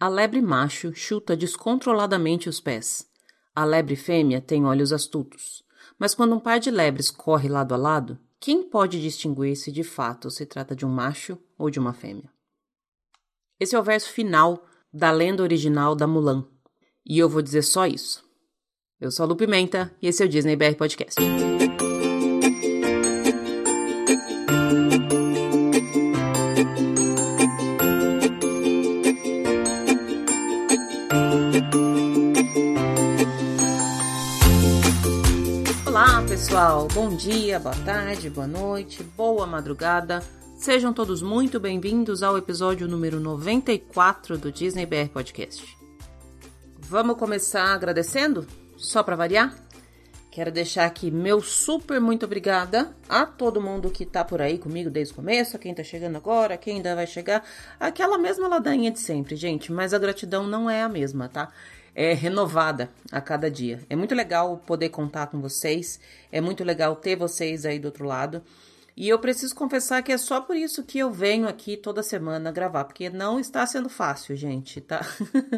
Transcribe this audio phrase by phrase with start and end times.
[0.00, 3.08] A lebre macho chuta descontroladamente os pés.
[3.52, 5.64] A lebre fêmea tem olhos astutos.
[5.98, 9.82] Mas quando um par de lebres corre lado a lado, quem pode distinguir se de
[9.82, 12.30] fato se trata de um macho ou de uma fêmea?
[13.58, 16.46] Esse é o verso final da lenda original da Mulan.
[17.04, 18.24] E eu vou dizer só isso.
[19.00, 21.20] Eu sou a Lu Pimenta e esse é o Disney BR Podcast.
[36.58, 36.88] Pessoal.
[36.92, 40.20] Bom dia, boa tarde, boa noite, boa madrugada.
[40.56, 45.78] Sejam todos muito bem-vindos ao episódio número 94 do Disney BR Podcast.
[46.80, 48.44] Vamos começar agradecendo?
[48.76, 49.54] Só para variar?
[50.32, 54.90] Quero deixar aqui meu super muito obrigada a todo mundo que tá por aí comigo
[54.90, 57.44] desde o começo, a quem tá chegando agora, quem ainda vai chegar.
[57.78, 61.52] Aquela mesma ladainha de sempre, gente, mas a gratidão não é a mesma, tá?
[61.94, 63.80] É renovada a cada dia.
[63.88, 65.98] É muito legal poder contar com vocês,
[66.30, 68.42] é muito legal ter vocês aí do outro lado.
[69.00, 72.50] E eu preciso confessar que é só por isso que eu venho aqui toda semana
[72.50, 75.00] gravar, porque não está sendo fácil, gente, tá?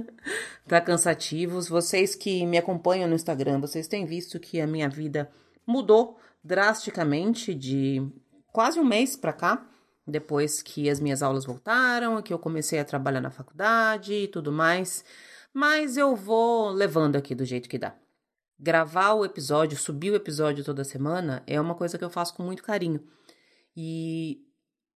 [0.68, 1.66] tá cansativos.
[1.66, 5.30] Vocês que me acompanham no Instagram, vocês têm visto que a minha vida
[5.66, 8.06] mudou drasticamente de
[8.52, 9.66] quase um mês para cá,
[10.06, 14.52] depois que as minhas aulas voltaram, que eu comecei a trabalhar na faculdade e tudo
[14.52, 15.02] mais.
[15.52, 17.94] Mas eu vou levando aqui do jeito que dá.
[18.58, 22.42] Gravar o episódio, subir o episódio toda semana é uma coisa que eu faço com
[22.42, 23.02] muito carinho
[23.76, 24.44] e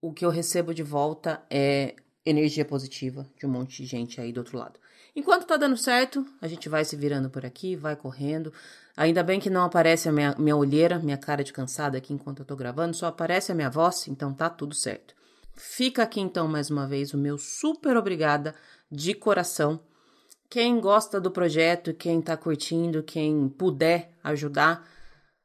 [0.00, 1.96] o que eu recebo de volta é
[2.26, 4.78] energia positiva de um monte de gente aí do outro lado.
[5.16, 8.52] Enquanto tá dando certo, a gente vai se virando por aqui, vai correndo.
[8.96, 12.40] Ainda bem que não aparece a minha, minha olheira, minha cara de cansada aqui enquanto
[12.40, 15.14] eu tô gravando, só aparece a minha voz, então tá tudo certo.
[15.54, 18.54] Fica aqui então mais uma vez o meu super obrigada
[18.90, 19.80] de coração.
[20.54, 24.88] Quem gosta do projeto, quem tá curtindo, quem puder ajudar,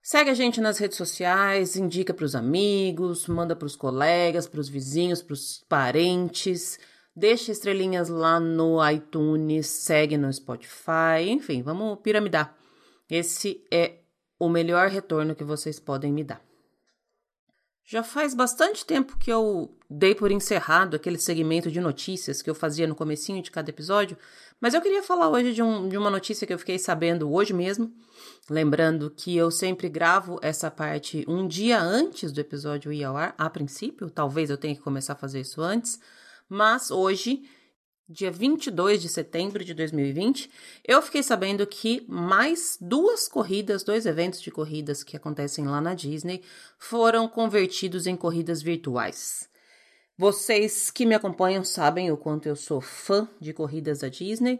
[0.03, 4.59] Segue a gente nas redes sociais, indica para os amigos, manda para os colegas, para
[4.59, 6.79] os vizinhos, para os parentes.
[7.15, 12.55] Deixa estrelinhas lá no iTunes, segue no Spotify, enfim, vamos piramidar.
[13.09, 14.01] Esse é
[14.39, 16.48] o melhor retorno que vocês podem me dar.
[17.91, 22.53] Já faz bastante tempo que eu dei por encerrado aquele segmento de notícias que eu
[22.53, 24.15] fazia no comecinho de cada episódio,
[24.61, 27.51] mas eu queria falar hoje de, um, de uma notícia que eu fiquei sabendo hoje
[27.51, 27.91] mesmo,
[28.47, 33.33] lembrando que eu sempre gravo essa parte um dia antes do episódio ir ao ar,
[33.35, 35.99] a princípio, talvez eu tenha que começar a fazer isso antes,
[36.47, 37.41] mas hoje
[38.09, 40.49] dia 22 de setembro de 2020,
[40.83, 45.93] eu fiquei sabendo que mais duas corridas, dois eventos de corridas que acontecem lá na
[45.93, 46.41] Disney,
[46.79, 49.47] foram convertidos em corridas virtuais.
[50.17, 54.59] Vocês que me acompanham sabem o quanto eu sou fã de corridas da Disney,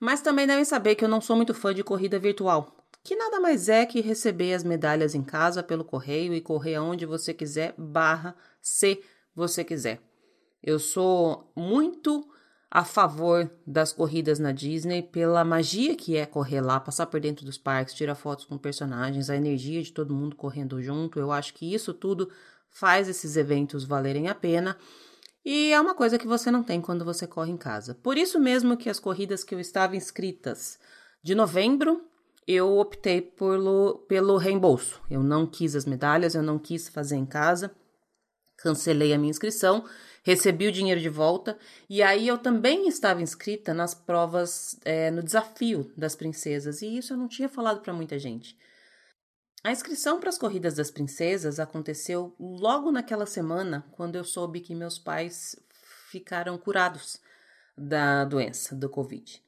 [0.00, 3.38] mas também devem saber que eu não sou muito fã de corrida virtual, que nada
[3.38, 7.74] mais é que receber as medalhas em casa pelo correio e correr aonde você quiser,
[7.78, 9.00] barra se
[9.36, 10.02] você quiser.
[10.60, 12.28] Eu sou muito
[12.70, 17.44] a favor das corridas na Disney pela magia que é correr lá, passar por dentro
[17.44, 21.18] dos parques, tirar fotos com personagens, a energia de todo mundo correndo junto.
[21.18, 22.30] Eu acho que isso tudo
[22.70, 24.76] faz esses eventos valerem a pena.
[25.44, 27.94] E é uma coisa que você não tem quando você corre em casa.
[27.94, 30.78] Por isso mesmo que as corridas que eu estava inscritas
[31.22, 32.02] de novembro,
[32.46, 35.00] eu optei pelo, pelo reembolso.
[35.10, 37.74] Eu não quis as medalhas, eu não quis fazer em casa,
[38.58, 39.84] cancelei a minha inscrição
[40.22, 41.58] recebi o dinheiro de volta
[41.88, 47.12] e aí eu também estava inscrita nas provas é, no desafio das princesas e isso
[47.12, 48.56] eu não tinha falado para muita gente.
[49.64, 54.74] A inscrição para as corridas das princesas aconteceu logo naquela semana quando eu soube que
[54.74, 55.56] meus pais
[56.10, 57.20] ficaram curados
[57.76, 59.42] da doença, do Covid.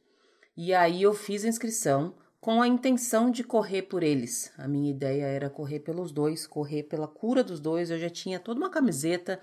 [0.56, 4.52] E aí eu fiz a inscrição com a intenção de correr por eles.
[4.56, 7.90] A minha ideia era correr pelos dois, correr pela cura dos dois.
[7.90, 9.40] Eu já tinha toda uma camiseta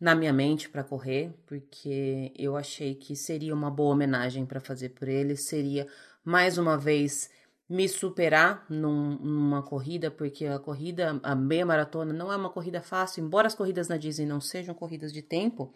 [0.00, 4.90] na minha mente para correr, porque eu achei que seria uma boa homenagem para fazer
[4.90, 5.86] por ele, seria
[6.24, 7.30] mais uma vez
[7.68, 12.80] me superar num, numa corrida, porque a corrida, a meia maratona, não é uma corrida
[12.80, 15.72] fácil, embora as corridas na Disney não sejam corridas de tempo.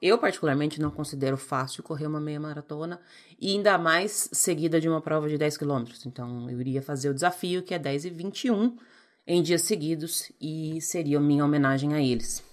[0.00, 3.00] Eu, particularmente, não considero fácil correr uma meia maratona
[3.40, 6.04] e ainda mais seguida de uma prova de 10 quilômetros.
[6.06, 8.76] Então, eu iria fazer o desafio, que é 10 e 21
[9.24, 12.51] em dias seguidos, e seria minha homenagem a eles.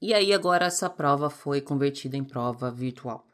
[0.00, 3.26] E aí agora essa prova foi convertida em prova virtual.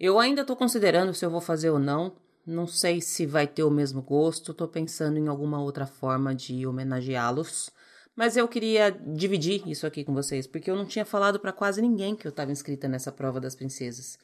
[0.00, 2.16] Eu ainda estou considerando se eu vou fazer ou não.
[2.46, 4.52] Não sei se vai ter o mesmo gosto.
[4.52, 7.70] Estou pensando em alguma outra forma de homenageá-los.
[8.16, 11.82] Mas eu queria dividir isso aqui com vocês, porque eu não tinha falado para quase
[11.82, 14.18] ninguém que eu estava inscrita nessa prova das princesas.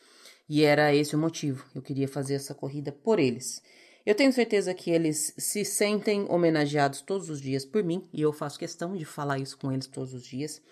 [0.49, 1.65] E era esse o motivo.
[1.75, 3.63] Eu queria fazer essa corrida por eles.
[4.05, 8.33] Eu tenho certeza que eles se sentem homenageados todos os dias por mim e eu
[8.33, 10.63] faço questão de falar isso com eles todos os dias.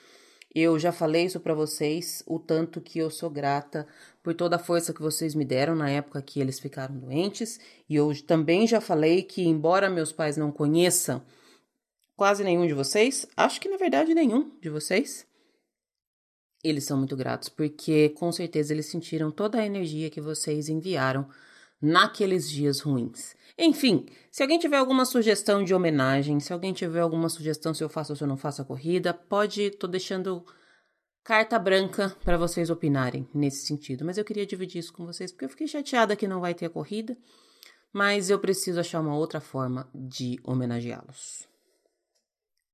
[0.55, 3.87] Eu já falei isso para vocês, o tanto que eu sou grata
[4.23, 7.61] por toda a força que vocês me deram na época que eles ficaram doentes.
[7.89, 11.23] E eu também já falei que, embora meus pais não conheçam
[12.17, 15.25] quase nenhum de vocês, acho que na verdade nenhum de vocês,
[16.65, 21.29] eles são muito gratos, porque com certeza eles sentiram toda a energia que vocês enviaram
[21.81, 23.37] naqueles dias ruins.
[23.59, 27.89] Enfim, se alguém tiver alguma sugestão de homenagem, se alguém tiver alguma sugestão se eu
[27.89, 30.47] faço ou se eu não faço a corrida, pode, tô deixando
[31.25, 34.05] carta branca para vocês opinarem nesse sentido.
[34.05, 36.67] Mas eu queria dividir isso com vocês porque eu fiquei chateada que não vai ter
[36.67, 37.19] a corrida,
[37.93, 41.49] mas eu preciso achar uma outra forma de homenageá-los.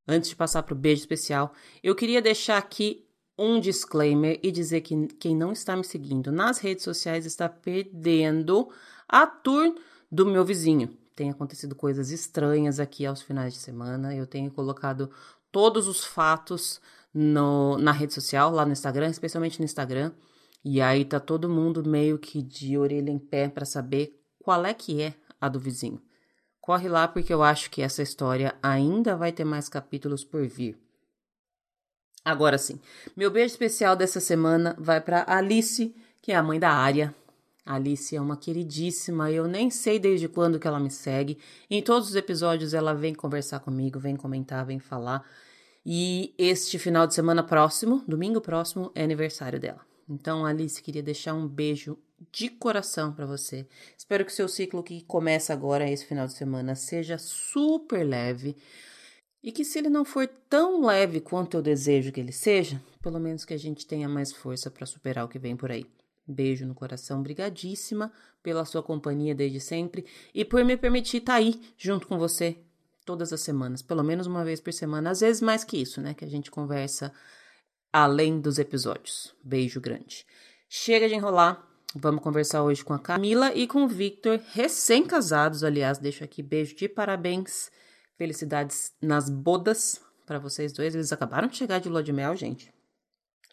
[0.06, 3.08] Antes de passar para o beijo especial, eu queria deixar aqui
[3.38, 8.68] um disclaimer e dizer que quem não está me seguindo nas redes sociais está perdendo
[9.08, 9.74] a tour
[10.14, 10.96] do meu vizinho.
[11.16, 14.14] Tem acontecido coisas estranhas aqui aos finais de semana.
[14.14, 15.10] Eu tenho colocado
[15.50, 16.80] todos os fatos
[17.12, 20.12] no, na rede social, lá no Instagram, especialmente no Instagram.
[20.64, 24.72] E aí tá todo mundo meio que de orelha em pé para saber qual é
[24.72, 26.00] que é a do vizinho.
[26.60, 30.78] Corre lá porque eu acho que essa história ainda vai ter mais capítulos por vir.
[32.24, 32.80] Agora sim,
[33.14, 37.14] meu beijo especial dessa semana vai para Alice, que é a mãe da Ária.
[37.64, 41.38] Alice é uma queridíssima, eu nem sei desde quando que ela me segue.
[41.70, 45.24] Em todos os episódios ela vem conversar comigo, vem comentar, vem falar.
[45.84, 49.80] E este final de semana próximo, domingo próximo, é aniversário dela.
[50.08, 51.98] Então, Alice, queria deixar um beijo
[52.30, 53.66] de coração para você.
[53.96, 58.56] Espero que o seu ciclo que começa agora esse final de semana seja super leve.
[59.42, 63.20] E que se ele não for tão leve quanto eu desejo que ele seja, pelo
[63.20, 65.86] menos que a gente tenha mais força para superar o que vem por aí.
[66.26, 68.12] Beijo no coração, brigadíssima
[68.42, 72.56] pela sua companhia desde sempre e por me permitir estar tá aí junto com você
[73.04, 76.14] todas as semanas, pelo menos uma vez por semana, às vezes mais que isso, né?
[76.14, 77.12] Que a gente conversa
[77.92, 79.34] além dos episódios.
[79.44, 80.24] Beijo grande.
[80.68, 81.62] Chega de enrolar,
[81.94, 86.74] vamos conversar hoje com a Camila e com o Victor, recém-casados, aliás, deixo aqui beijo
[86.74, 87.70] de parabéns
[88.16, 90.94] Felicidades nas bodas para vocês dois.
[90.94, 92.72] Eles acabaram de chegar de lua de mel, gente.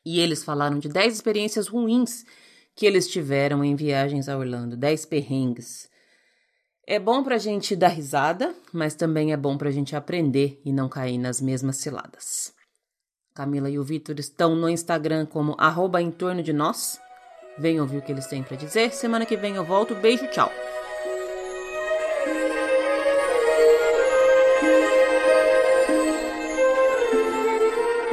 [0.06, 2.24] E eles falaram de 10 experiências ruins
[2.76, 5.90] que eles tiveram em viagens a Orlando, 10 perrengues.
[6.88, 10.90] É bom pra gente dar risada, mas também é bom pra gente aprender e não
[10.90, 12.54] cair nas mesmas ciladas.
[13.34, 17.00] Camila e o Vitor estão no Instagram como arroba em torno de nós.
[17.58, 18.94] Venham ouvir o que eles têm para dizer.
[18.94, 19.96] Semana que vem eu volto.
[19.96, 20.52] Beijo, tchau.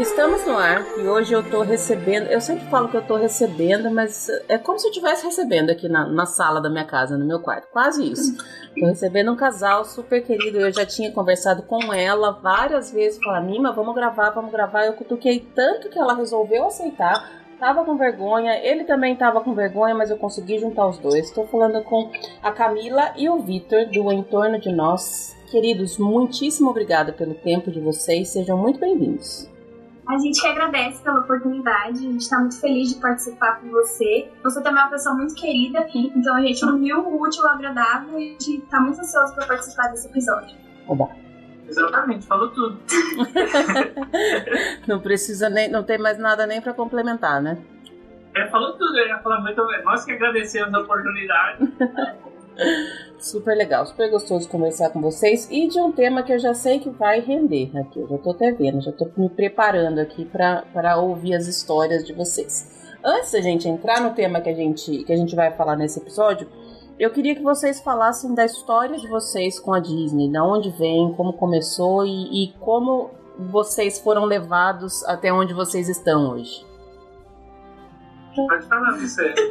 [0.08, 2.26] Estamos no ar e hoje eu tô recebendo.
[2.28, 5.87] Eu sempre falo que eu tô recebendo, mas é como se eu estivesse recebendo aqui
[5.87, 7.69] na, na sala da minha casa, no meu quarto.
[7.70, 8.37] Quase isso.
[8.81, 10.58] Tô recebendo um casal super querido.
[10.58, 13.22] Eu já tinha conversado com ela várias vezes.
[13.22, 14.87] Falar, Nima, vamos gravar, vamos gravar.
[14.87, 17.31] Eu cutuquei tanto que ela resolveu aceitar.
[17.60, 21.26] Tava com vergonha, ele também tava com vergonha, mas eu consegui juntar os dois.
[21.26, 22.10] Estou falando com
[22.43, 25.37] a Camila e o Vitor do Entorno de Nós.
[25.50, 28.31] Queridos, muitíssimo obrigada pelo tempo de vocês.
[28.31, 29.57] Sejam muito bem-vindos.
[30.08, 34.31] A gente que agradece pela oportunidade, a gente está muito feliz de participar com você.
[34.43, 38.19] Você também é uma pessoa muito querida, então a gente uniu o útil ao agradável
[38.19, 40.56] e a gente está muito ansioso para participar desse episódio.
[40.86, 41.10] Oba.
[41.69, 42.81] Exatamente, falou tudo.
[44.88, 47.58] não precisa nem, não tem mais nada nem para complementar, né?
[48.34, 49.84] É, falou tudo, eu ia falar muito bem.
[49.84, 51.70] Nós que agradecemos a oportunidade.
[53.19, 56.79] super legal, super gostoso conversar com vocês e de um tema que eu já sei
[56.79, 58.00] que vai render aqui.
[58.00, 62.12] Eu já tô até vendo, já tô me preparando aqui para ouvir as histórias de
[62.12, 62.79] vocês.
[63.05, 65.98] Antes da gente entrar no tema que a gente, que a gente vai falar nesse
[66.00, 66.48] episódio,
[66.98, 71.12] eu queria que vocês falassem da história de vocês com a Disney, da onde vem,
[71.15, 76.68] como começou e, e como vocês foram levados até onde vocês estão hoje.
[78.47, 79.35] Pode falar, você.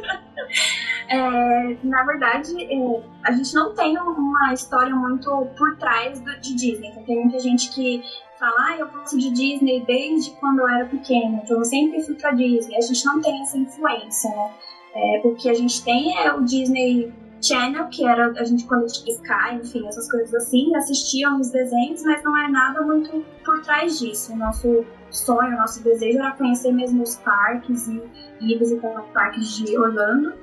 [1.10, 6.54] É, na verdade, é, a gente não tem uma história muito por trás do, de
[6.54, 6.88] Disney.
[6.90, 8.02] Então, tem muita gente que
[8.38, 12.14] fala, ah, eu gosto de Disney desde quando eu era pequena, então eu sempre fui
[12.14, 12.76] pra Disney.
[12.76, 14.50] A gente não tem essa influência, né?
[14.94, 19.14] É, porque a gente tem é, o Disney Channel, que era a gente quando tinha
[19.14, 23.98] Sky, enfim, essas coisas assim, assistíamos os desenhos, mas não é nada muito por trás
[23.98, 24.32] disso.
[24.32, 28.02] O nosso sonho, nosso desejo era conhecer mesmo os parques e,
[28.40, 30.34] e visitar os parques de Orlando.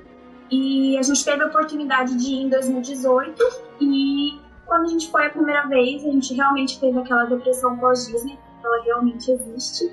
[0.52, 3.44] E a gente teve a oportunidade de ir em 2018
[3.82, 8.38] e quando a gente foi a primeira vez, a gente realmente teve aquela depressão pós-Disney,
[8.64, 9.86] ela realmente existe.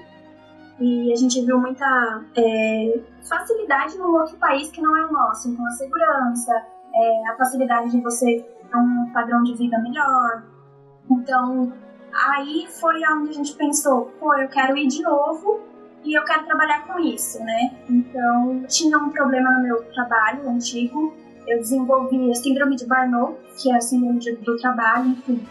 [0.81, 5.49] e a gente viu muita é, facilidade num outro país que não é o nosso.
[5.49, 6.52] Então, a segurança,
[6.95, 10.43] é, a facilidade de você ter um padrão de vida melhor.
[11.11, 11.73] Então,
[12.12, 15.61] aí foi onde a gente pensou: pô, eu quero ir de novo
[16.04, 17.76] e eu quero trabalhar com isso, né?
[17.88, 21.14] Então, tinha um problema no meu trabalho antigo.
[21.47, 25.45] Eu desenvolvi a síndrome de Barnot, que é a síndrome do trabalho, enfim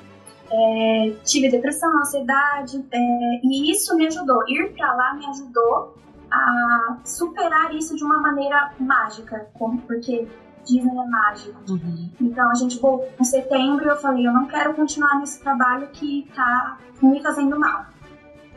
[0.52, 4.44] é, tive depressão, ansiedade, é, e isso me ajudou.
[4.50, 5.96] Ir para lá me ajudou
[6.30, 9.48] a superar isso de uma maneira mágica,
[9.88, 10.28] porque
[10.66, 11.60] Disney é mágico.
[11.70, 12.10] Uhum.
[12.20, 16.28] Então a gente voltou em setembro eu falei, eu não quero continuar nesse trabalho que
[16.36, 17.86] tá me fazendo mal.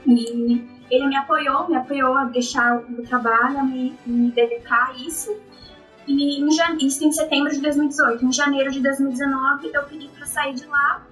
[0.06, 4.94] E ele me apoiou, me apoiou a deixar o trabalho, a me, me dedicar a
[4.94, 5.34] isso.
[6.06, 6.48] E em,
[6.86, 8.24] isso em setembro de 2018.
[8.24, 11.02] Em janeiro de 2019 eu pedi para sair de lá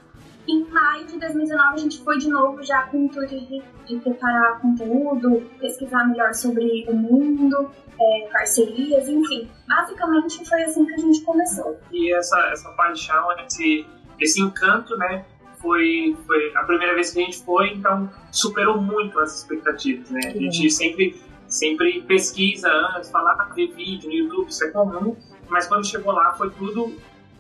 [0.46, 3.96] em maio de 2019, a gente foi de novo já com o intuito de, de
[4.00, 7.70] preparar conteúdo, pesquisar melhor sobre o mundo,
[8.00, 9.49] é, parcerias, enfim.
[9.68, 11.78] Basicamente foi assim que a gente começou.
[11.92, 13.87] E essa, essa paixão, esse,
[14.20, 15.25] esse encanto, né?
[15.61, 20.20] Foi, foi a primeira vez que a gente foi, então superou muito as expectativas, né?
[20.25, 25.16] A gente sempre, sempre pesquisa antes, falar, ah, ver vídeo no YouTube, isso é comum,
[25.49, 26.92] mas quando chegou lá foi tudo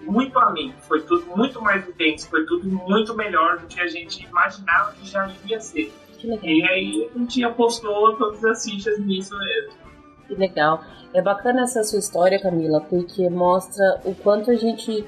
[0.02, 4.24] muito além, foi tudo muito mais intenso, foi tudo muito melhor do que a gente
[4.24, 5.92] imaginava que já ia ser.
[6.24, 9.72] E aí a gente apostou todas as fichas nisso mesmo.
[10.28, 10.82] Que legal.
[11.12, 15.04] É bacana essa sua história, Camila, porque mostra o quanto a gente.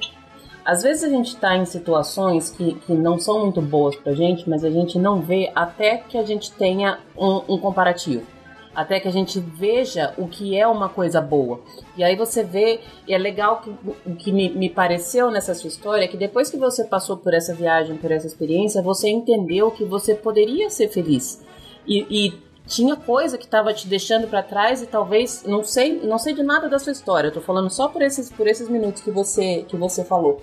[0.64, 4.48] Às vezes a gente está em situações que, que não são muito boas pra gente,
[4.48, 8.33] mas a gente não vê até que a gente tenha um, um comparativo
[8.74, 11.60] até que a gente veja o que é uma coisa boa.
[11.96, 13.70] E aí você vê, e é legal que
[14.06, 17.34] o que me, me pareceu nessa sua história, é que depois que você passou por
[17.34, 21.42] essa viagem, por essa experiência, você entendeu que você poderia ser feliz.
[21.86, 26.18] E, e tinha coisa que estava te deixando para trás e talvez não sei não
[26.18, 27.28] sei de nada da sua história.
[27.28, 30.40] Eu tô falando só por esses por esses minutos que você que você falou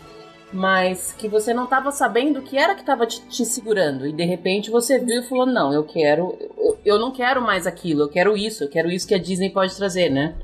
[0.53, 4.05] mas que você não estava sabendo o que era que estava te, te, segurando.
[4.05, 7.65] E de repente você viu e falou não eu quero eu, eu, não quero mais
[7.65, 10.36] aquilo eu quero isso eu quero isso que a Disney pode trazer né?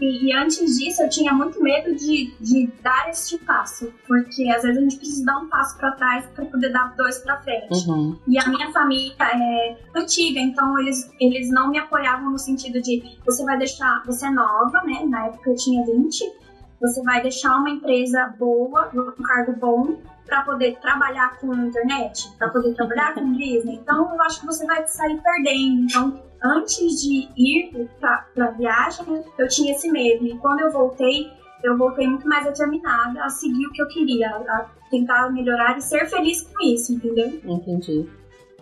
[0.00, 4.62] E, e antes disso eu tinha muito medo de, de dar este passo porque às
[4.62, 7.88] vezes a gente precisa dar um passo para trás para poder dar dois para frente.
[7.88, 8.16] Uhum.
[8.26, 13.18] e a minha família é antiga então eles eles não me apoiavam no sentido de
[13.26, 15.04] você vai deixar você é nova né?
[15.06, 16.49] Na época eu tinha 20
[16.80, 22.48] você vai deixar uma empresa boa, um cargo bom, para poder trabalhar com internet, para
[22.48, 23.74] poder trabalhar com Disney.
[23.74, 25.82] Então, eu acho que você vai sair perdendo.
[25.82, 30.24] Então, antes de ir para a viagem, eu tinha esse medo.
[30.24, 31.30] E quando eu voltei,
[31.62, 35.80] eu voltei muito mais determinada a seguir o que eu queria, a tentar melhorar e
[35.82, 37.40] ser feliz com isso, entendeu?
[37.44, 38.08] Entendi.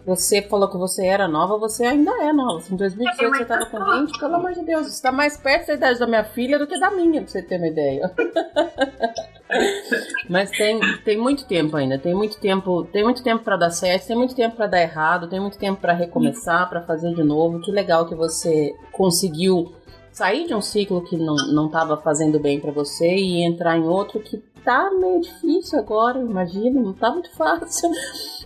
[0.08, 2.64] Você falou que você era nova, você ainda é nova.
[2.72, 5.66] Em 2018 é, você estava com 20, pelo amor de Deus, você está mais perto
[5.66, 8.10] da idade da minha filha do que da minha, pra você ter uma ideia.
[10.26, 14.06] Mas tem, tem muito tempo ainda, tem muito tempo, tem muito tempo para dar certo,
[14.06, 17.60] tem muito tempo para dar errado, tem muito tempo para recomeçar, para fazer de novo.
[17.60, 19.74] Que legal que você conseguiu
[20.10, 24.20] sair de um ciclo que não, não fazendo bem para você e entrar em outro
[24.20, 27.90] que tá meio difícil agora, imagina, não tá muito fácil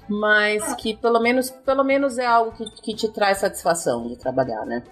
[0.09, 4.64] mas que pelo menos, pelo menos é algo que, que te traz satisfação de trabalhar,
[4.66, 4.82] né?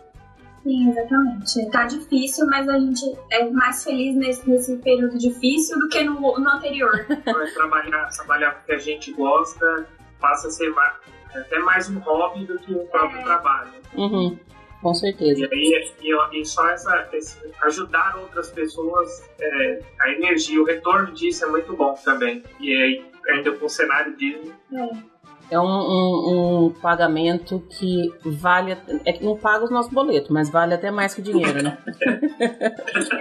[0.62, 1.70] Sim, exatamente.
[1.70, 6.20] Tá difícil, mas a gente é mais feliz nesse, nesse período difícil do que no,
[6.20, 7.06] no anterior.
[7.54, 9.86] trabalhar, trabalhar porque a gente gosta
[10.20, 10.94] passa a ser mais,
[11.34, 13.24] até mais um hobby do que o próprio é.
[13.24, 13.70] trabalho.
[13.94, 14.38] Uhum.
[14.82, 15.40] Com certeza.
[15.40, 21.12] E, aí, e, e só essa, esse, ajudar outras pessoas, é, a energia, o retorno
[21.12, 22.42] disso é muito bom também.
[22.60, 24.52] E aí, ainda com o cenário Disney.
[24.72, 25.20] É.
[25.50, 28.78] É um, um, um, pagamento que vale.
[29.04, 31.76] É que não paga os nossos boletos, mas vale até mais que dinheiro, né?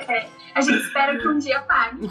[0.07, 2.07] é, a gente espera que um dia pague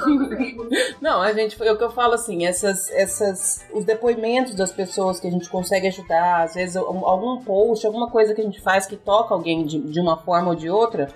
[1.00, 1.62] Não, a gente.
[1.62, 3.64] É o que eu falo assim, essas, essas.
[3.73, 8.35] Os depoimentos das pessoas que a gente consegue ajudar, às vezes algum post, alguma coisa
[8.35, 11.07] que a gente faz que toca alguém de, de uma forma ou de outra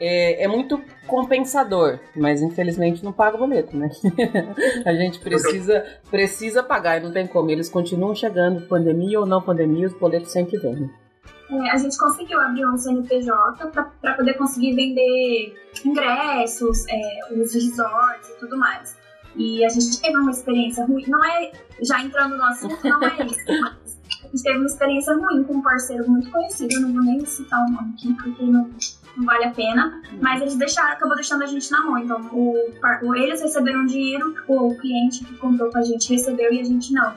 [0.00, 3.90] é, é, muito compensador, mas infelizmente não paga o boleto, né?
[4.84, 7.50] a gente precisa, precisa pagar e não tem como.
[7.50, 10.90] Eles continuam chegando, pandemia ou não pandemia, os boletos sempre vêm.
[11.50, 18.30] É, a gente conseguiu abrir um CNPJ para poder conseguir vender ingressos, é, os resorts
[18.30, 18.96] e tudo mais.
[19.36, 21.50] E a gente teve uma experiência ruim, não é,
[21.82, 23.44] já entrando no assunto, não é isso,
[24.34, 27.60] gente teve uma experiência ruim com um parceiro muito conhecido, eu não vou nem citar
[27.66, 28.70] o nome aqui, porque não
[29.16, 30.02] não vale a pena.
[30.20, 31.98] Mas eles deixaram, acabou deixando a gente na mão.
[31.98, 32.56] Então, o,
[33.02, 36.92] o, eles receberam dinheiro, o cliente que comprou com a gente recebeu e a gente
[36.92, 37.14] não.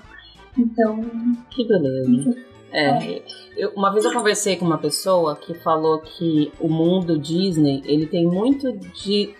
[0.58, 1.02] Então.
[1.50, 2.36] Que beleza.
[2.72, 3.24] É,
[3.56, 8.06] eu, uma vez eu conversei com uma pessoa que falou que o mundo Disney ele
[8.06, 9.34] tem muito de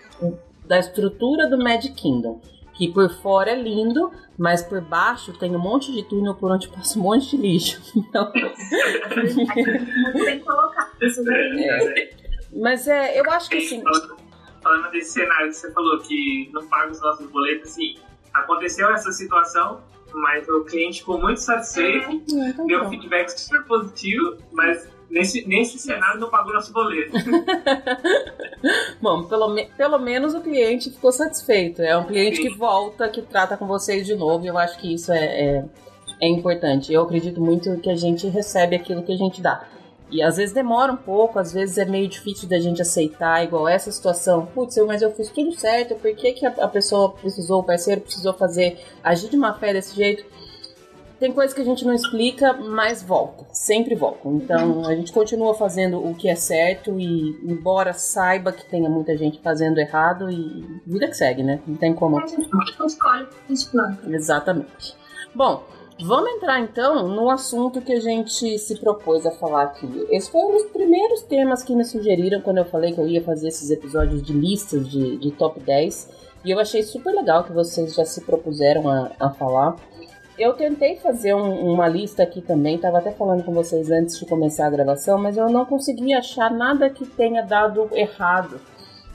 [0.66, 2.40] da estrutura do Magic Kingdom,
[2.78, 6.68] que por fora é lindo, mas por baixo tem um monte de túnel por onde
[6.68, 7.82] passa um monte de lixo.
[7.98, 8.32] Então...
[8.32, 10.88] Muito bem colocado.
[11.00, 12.10] É.
[12.54, 13.82] Mas é, eu acho que assim.
[14.62, 17.96] Falando desse cenário que você falou, que não paga os nossos boletos, assim,
[18.32, 19.80] aconteceu essa situação,
[20.14, 25.46] mas o cliente ficou muito satisfeito, é, então deu um feedback super positivo, mas nesse,
[25.46, 27.12] nesse cenário não pagou nosso boleto.
[29.00, 31.82] Bom, pelo, pelo menos o cliente ficou satisfeito.
[31.82, 35.12] É um cliente que volta, que trata com vocês de novo, eu acho que isso
[35.12, 35.64] é, é,
[36.20, 36.92] é importante.
[36.92, 39.66] Eu acredito muito que a gente recebe aquilo que a gente dá.
[40.10, 43.68] E às vezes demora um pouco, às vezes é meio difícil da gente aceitar, igual
[43.68, 44.46] essa situação.
[44.46, 48.32] Putz, mas eu fiz tudo certo, por que, que a pessoa precisou, o parceiro precisou
[48.32, 50.24] fazer, agir de má fé desse jeito?
[51.18, 54.28] Tem coisas que a gente não explica, mas volta, sempre volta.
[54.28, 59.16] Então a gente continua fazendo o que é certo e, embora saiba que tenha muita
[59.16, 61.60] gente fazendo errado, e vida que segue, né?
[61.66, 62.18] Não tem como.
[62.18, 62.48] A gente
[62.86, 63.98] escolhe, a gente planta.
[64.08, 64.94] Exatamente.
[65.34, 65.62] Bom,
[66.00, 70.06] Vamos entrar então no assunto que a gente se propôs a falar aqui.
[70.10, 73.20] Esse foi um dos primeiros temas que me sugeriram quando eu falei que eu ia
[73.20, 76.08] fazer esses episódios de listas de, de top 10.
[76.44, 79.74] E eu achei super legal que vocês já se propuseram a, a falar.
[80.38, 84.24] Eu tentei fazer um, uma lista aqui também, estava até falando com vocês antes de
[84.24, 88.60] começar a gravação, mas eu não consegui achar nada que tenha dado errado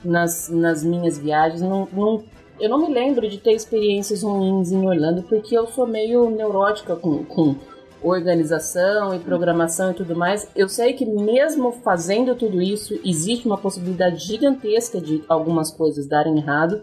[0.03, 1.61] nas, nas minhas viagens.
[1.61, 2.23] Não, não
[2.59, 6.95] eu não me lembro de ter experiências ruins em Orlando, porque eu sou meio neurótica
[6.95, 7.55] com, com
[8.01, 10.47] organização e programação e tudo mais.
[10.55, 16.37] Eu sei que mesmo fazendo tudo isso, existe uma possibilidade gigantesca de algumas coisas darem
[16.37, 16.81] errado.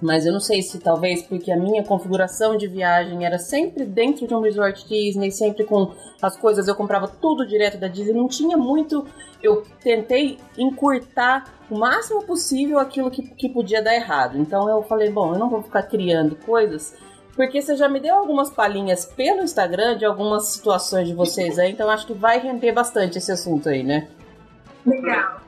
[0.00, 4.26] Mas eu não sei se talvez porque a minha configuração de viagem era sempre dentro
[4.26, 8.28] de um resort Disney, sempre com as coisas, eu comprava tudo direto da Disney, não
[8.28, 9.06] tinha muito.
[9.42, 14.38] Eu tentei encurtar o máximo possível aquilo que, que podia dar errado.
[14.38, 16.94] Então eu falei, bom, eu não vou ficar criando coisas,
[17.34, 21.72] porque você já me deu algumas palhinhas pelo Instagram de algumas situações de vocês aí,
[21.72, 24.08] então acho que vai render bastante esse assunto aí, né?
[24.86, 25.47] Legal.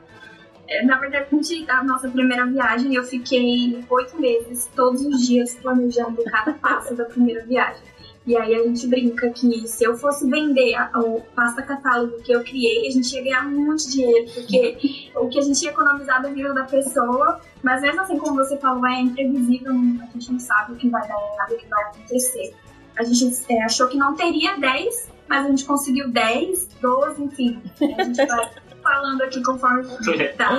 [0.71, 1.27] É, na verdade,
[1.67, 7.03] a nossa primeira viagem, eu fiquei oito meses, todos os dias, planejando cada passo da
[7.03, 7.83] primeira viagem.
[8.25, 12.41] E aí a gente brinca que se eu fosse vender o pasta catálogo que eu
[12.41, 16.29] criei, a gente ia ganhar muito dinheiro, porque o que a gente ia economizar da
[16.29, 20.71] vida da pessoa, mas mesmo assim, como você falou, é imprevisível, a gente não sabe
[20.71, 22.53] o que vai dar, nada que vai acontecer.
[22.95, 27.61] A gente é, achou que não teria 10, mas a gente conseguiu 10, 12, enfim.
[27.97, 29.83] A gente vai falando aqui conforme
[30.37, 30.51] tá.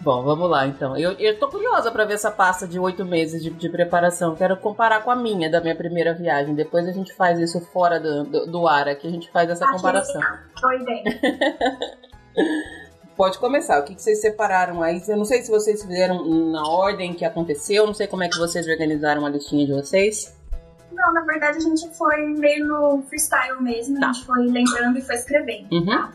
[0.00, 0.96] Bom, vamos lá então.
[0.96, 4.34] Eu, eu tô curiosa para ver essa pasta de oito meses de, de, preparação.
[4.34, 6.54] Quero comparar com a minha, da minha primeira viagem.
[6.54, 9.64] Depois a gente faz isso fora do, do, do ar aqui, a gente faz essa
[9.64, 10.22] Achei comparação.
[10.60, 11.04] Boa ideia.
[13.14, 13.78] Pode começar.
[13.78, 15.02] O que, que vocês separaram aí?
[15.06, 18.38] Eu não sei se vocês fizeram na ordem que aconteceu, não sei como é que
[18.38, 20.34] vocês organizaram a listinha de vocês.
[20.90, 24.08] Não, na verdade a gente foi meio no freestyle mesmo, tá.
[24.08, 25.70] a gente foi lembrando e foi escrevendo.
[25.70, 25.86] Uhum.
[25.86, 26.12] Tá?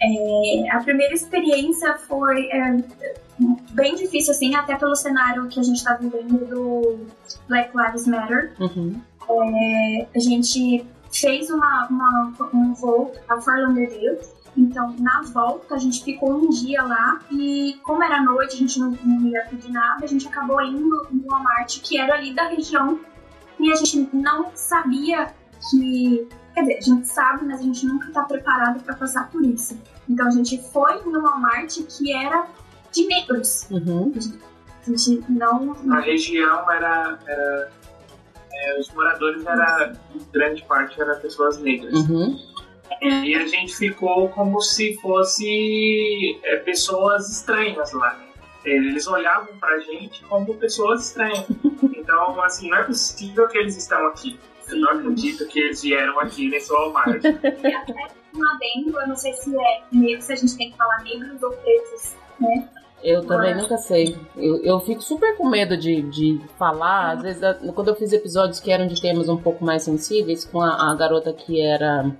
[0.00, 2.76] É, a primeira experiência foi é,
[3.72, 7.06] bem difícil, assim, até pelo cenário que a gente está vivendo do
[7.48, 8.52] Black Lives Matter.
[8.60, 9.00] Uhum.
[9.30, 14.18] É, a gente fez uma, uma, um voo a Fort Lauderdale.
[14.56, 18.80] Então, na volta, a gente ficou um dia lá e, como era noite, a gente
[18.80, 22.48] não, não ia pedir nada, a gente acabou indo no Walmart, que era ali da
[22.48, 22.98] região,
[23.60, 25.32] e a gente não sabia
[25.70, 26.26] que
[26.58, 29.80] Quer dizer, a gente sabe, mas a gente nunca está preparado para passar por isso.
[30.08, 32.48] Então a gente foi no Walmart que era
[32.92, 33.68] de negros.
[33.70, 34.12] Uhum.
[34.84, 35.76] A gente não.
[35.92, 37.16] A região era.
[37.28, 37.70] era
[38.52, 39.92] é, os moradores era.
[40.32, 41.94] grande parte era pessoas negras.
[41.94, 42.36] Uhum.
[43.02, 48.18] E a gente ficou como se fosse é, pessoas estranhas lá.
[48.64, 51.46] Eles olhavam pra gente como pessoas estranhas.
[52.08, 54.40] Então, assim, não é possível que eles estão aqui.
[54.68, 57.22] Eu não acredito que eles vieram aqui nesse Walmart.
[57.24, 57.28] E
[57.74, 57.94] até
[58.34, 61.42] um adendo, eu não sei se é negro, se a gente tem que falar negros
[61.42, 62.68] ou pretos, né?
[63.02, 63.62] Eu também Mas...
[63.62, 64.16] nunca sei.
[64.36, 67.12] Eu, eu fico super com medo de, de falar.
[67.12, 67.42] Às vezes,
[67.74, 70.94] quando eu fiz episódios que eram de temas um pouco mais sensíveis, com a, a
[70.96, 72.10] garota que era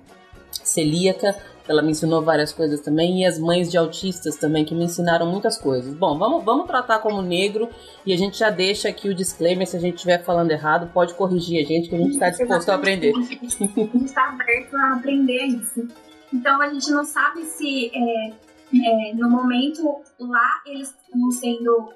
[0.50, 1.36] celíaca,
[1.68, 5.26] ela me ensinou várias coisas também, e as mães de autistas também, que me ensinaram
[5.26, 5.94] muitas coisas.
[5.94, 7.68] Bom, vamos, vamos tratar como negro
[8.04, 11.14] e a gente já deixa aqui o disclaimer: se a gente estiver falando errado, pode
[11.14, 13.12] corrigir a gente, que a gente está disposto a aprender.
[13.14, 15.86] A gente está aberto a aprender isso.
[16.32, 19.82] Então a gente não sabe se é, é, no momento
[20.18, 21.88] lá eles estão sendo.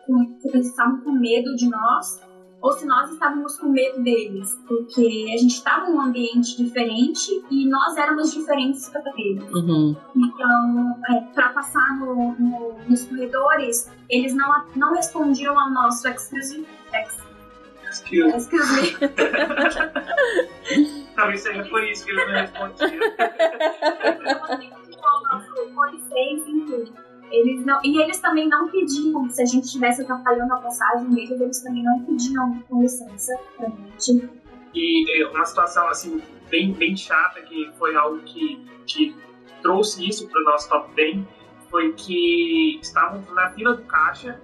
[0.44, 2.20] eles estavam com medo de nós
[2.62, 7.44] ou se nós estávamos com medo deles, porque a gente estava em um ambiente diferente
[7.50, 9.42] e nós éramos diferentes para eles.
[9.52, 9.96] Uhum.
[10.14, 16.64] Então, é, para passar no, no, nos corredores, eles não, não respondiam ao nosso excuse,
[16.94, 17.20] ex,
[17.90, 18.36] Excuse.
[18.36, 18.92] excuse me.
[21.14, 22.88] Talvez seja por isso que ele não respondia.
[25.02, 27.11] ao nosso com licença e tudo.
[27.32, 31.40] Eles não, e eles também não pediam, se a gente estivesse atrapalhando a passagem deles,
[31.40, 34.28] eles também não pediam com licença pra gente.
[34.74, 39.16] E é, uma situação assim bem, bem chata que foi algo que, que
[39.62, 41.24] trouxe isso para o nosso top 10
[41.70, 44.38] foi que estávamos na fila do caixa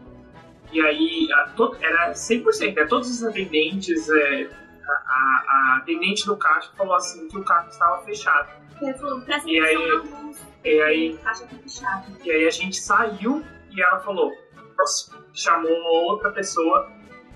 [0.73, 4.51] e aí a, to, era 100%, né, todos os atendentes, é,
[4.87, 8.49] a, a, a atendente do caixa falou assim que o caixa estava fechado.
[8.81, 11.33] Ele falou, presta E aí- atenção na luz, E aí, tá
[12.25, 14.33] e aí a gente saiu e ela falou,
[14.77, 15.73] próximo, chamou
[16.05, 16.91] outra pessoa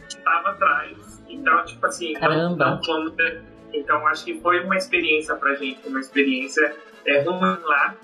[0.08, 1.22] que estava atrás.
[1.28, 2.80] Então, tipo assim, não- Caramba.
[2.86, 7.96] não ter- Então acho que foi uma experiência pra gente, uma experiência é, ruim lá,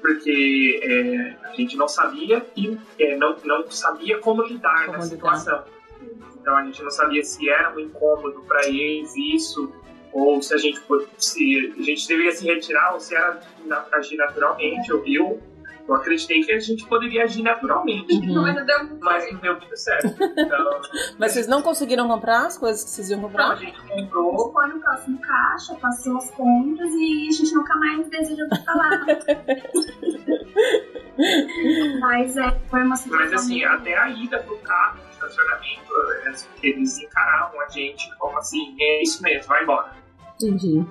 [0.00, 5.04] porque é, a gente não sabia e é, não, não sabia como lidar Como na
[5.04, 5.08] lidar.
[5.08, 5.64] situação.
[6.40, 9.70] Então a gente não sabia se era um incômodo para eles isso,
[10.12, 13.84] ou se a gente pode- se a gente deveria se retirar, ou se era na-
[13.92, 14.88] agir naturalmente.
[14.90, 15.40] Eu, eu,
[15.88, 18.42] eu acreditei que a gente poderia agir naturalmente, Uhum.
[18.42, 19.32] Mas não deu muito mas certo.
[19.34, 20.06] não deu muito certo.
[20.38, 20.80] Então,
[21.18, 23.56] Mas vocês não conseguiram comprar as coisas que vocês iam a comprar?
[23.56, 24.52] gente A gente comprou.
[24.52, 29.04] foi no próximo caixa, passou as compras e a gente nunca mais desejou falar.
[32.00, 33.30] Mas é, foi uma situação.
[33.30, 35.92] Mas assim, muito- até a ida pro carro, no estacionamento,
[36.24, 39.99] eles- eles encaravam a gente como assim, é isso mesmo, vai embora.
[40.40, 40.84] Entendi.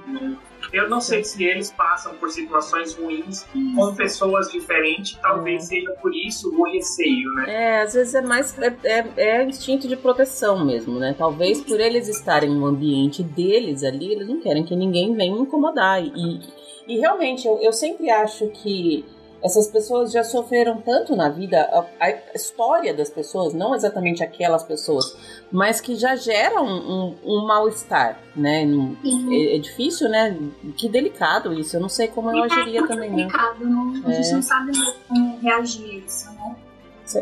[0.71, 3.43] Eu não sei se eles passam por situações ruins
[3.75, 7.45] com pessoas diferentes, talvez seja por isso o receio, né?
[7.47, 8.55] É, às vezes é mais.
[8.59, 11.15] É, é, é instinto de proteção mesmo, né?
[11.17, 16.03] Talvez por eles estarem no ambiente deles ali, eles não querem que ninguém venha incomodar.
[16.03, 16.39] E,
[16.87, 19.03] e realmente, eu, eu sempre acho que
[19.43, 24.63] essas pessoas já sofreram tanto na vida, a, a história das pessoas, não exatamente aquelas
[24.63, 25.15] pessoas,
[25.51, 28.65] mas que já geram um, um mal-estar, né?
[28.65, 28.97] Sim.
[29.33, 30.37] É, é difícil, né?
[30.75, 31.75] Que delicado isso.
[31.77, 33.23] Eu não sei como eu agiria é também, né?
[33.23, 34.33] complicado, não, a gente É.
[34.33, 34.71] não sabe
[35.07, 36.55] como reagir a isso, né?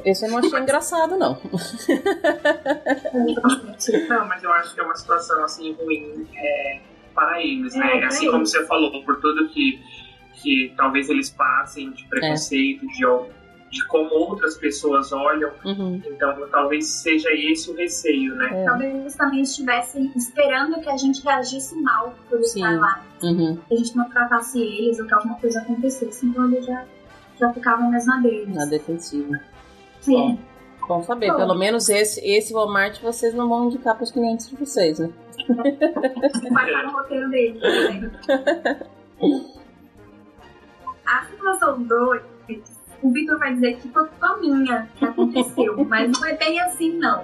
[0.03, 1.38] Esse eu não achei engraçado, não.
[4.10, 6.80] Não, mas eu acho que é uma situação assim ruim é,
[7.15, 7.97] para eles, É, né?
[7.99, 9.80] pra Assim como você falou, por tudo que,
[10.41, 13.04] que talvez eles passem de preconceito, de,
[13.71, 16.02] de como outras pessoas olham, Uhum.
[16.06, 18.62] então talvez seja esse o receio, né?
[18.62, 18.65] É.
[18.65, 22.60] Talvez eles também estivessem esperando que a gente reagisse mal por Sim.
[22.62, 23.04] estar lá.
[23.23, 23.58] Uhum.
[23.67, 26.26] Que a gente não tratasse eles ou que alguma coisa acontecesse.
[26.26, 26.86] Então eles já,
[27.39, 28.56] já ficavam mais na deles.
[28.56, 29.39] Na defensiva.
[30.02, 30.39] Sim.
[30.88, 31.38] Bom saber, Bom.
[31.38, 35.10] pelo menos esse, esse Walmart vocês não vão indicar para os clientes de vocês, né?
[36.52, 37.60] Vai estar no roteiro dele.
[41.08, 42.22] A situação 2,
[43.02, 46.98] o Vitor vai dizer que foi culpa minha que aconteceu, mas não é bem assim
[46.98, 47.24] não,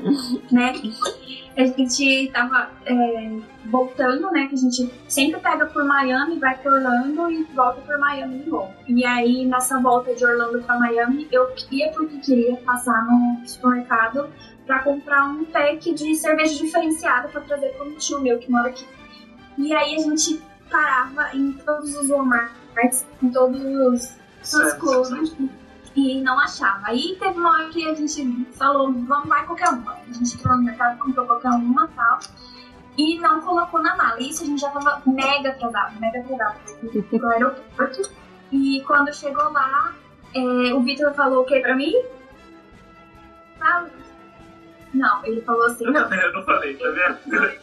[0.50, 0.74] né?
[1.58, 4.48] A gente tava é, voltando, né?
[4.48, 8.50] Que a gente sempre pega por Miami, vai por Orlando e volta por Miami de
[8.50, 8.74] novo.
[8.88, 14.30] E aí, nessa volta de Orlando pra Miami, eu queria porque queria passar no supermercado
[14.66, 18.70] pra comprar um pack de cerveja diferenciada pra trazer pro um tio meu que mora
[18.70, 18.86] aqui.
[19.58, 20.42] E aí a gente
[20.72, 22.10] parava em todos os
[22.76, 25.36] Walmarts, em todos os clubes
[25.96, 26.88] e não achava.
[26.88, 29.94] Aí teve uma hora que a gente falou, vamos vai qualquer uma.
[29.94, 32.20] A gente entrou no mercado, comprou qualquer uma e tal.
[32.98, 34.20] E não colocou na mala.
[34.22, 36.58] Isso a gente já tava mega atrasado, mega atrasado
[37.10, 38.02] pro aeroporto.
[38.52, 39.94] E quando chegou lá,
[40.36, 41.94] é, o Vitor falou o que pra mim?
[43.62, 43.86] Ah,
[44.94, 45.86] Não, ele falou assim.
[45.86, 47.60] Não, eu não falei, tá vendo?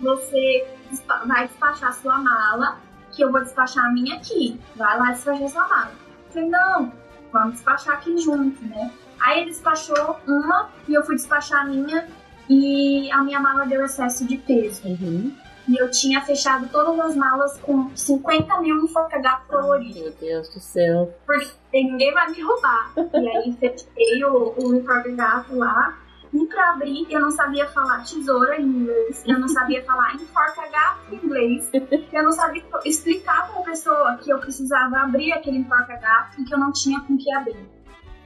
[0.00, 2.78] você despa- vai despachar sua mala,
[3.18, 4.58] que eu vou despachar a minha aqui.
[4.76, 5.90] Vai lá despachar sua mala.
[5.90, 6.92] Eu falei, não,
[7.32, 8.92] vamos despachar aqui junto, né?
[9.20, 12.08] Aí ele despachou uma e eu fui despachar a minha
[12.48, 14.86] e a minha mala deu excesso de peso.
[14.86, 15.34] Uhum.
[15.66, 19.98] E eu tinha fechado todas as malas com 50 mil enforca-gato colorido.
[19.98, 21.12] Meu Deus do céu.
[21.26, 22.92] Porque ninguém vai me roubar.
[22.96, 25.98] E aí fechei o, o enforca-gato lá.
[26.32, 31.14] E pra abrir, eu não sabia falar tesoura em inglês, eu não sabia falar enforca-gato
[31.14, 31.70] em inglês,
[32.12, 36.58] eu não sabia explicar pra pessoa que eu precisava abrir aquele enforca-gato e que eu
[36.58, 37.78] não tinha com que abrir.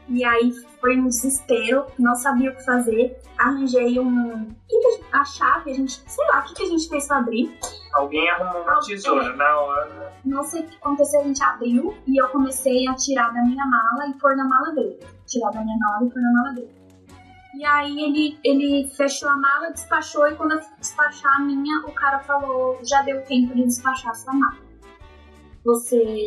[0.09, 4.55] E aí foi um desespero, não sabia o que fazer, arranjei um.
[5.13, 6.03] a chave, a gente.
[6.07, 7.57] sei lá, o que, que a gente fez pra abrir.
[7.95, 10.13] Alguém arrumou uma tesoura na hora.
[10.25, 13.65] Não sei o que aconteceu, a gente abriu e eu comecei a tirar da minha
[13.65, 14.99] mala e pôr na mala dele.
[15.27, 16.82] Tirar da minha mala e pôr na mala dele.
[17.55, 21.81] E aí ele, ele fechou a mala, despachou, e quando eu fui despachar a minha,
[21.81, 24.59] o cara falou, já deu tempo de despachar a sua mala.
[25.65, 26.27] Você.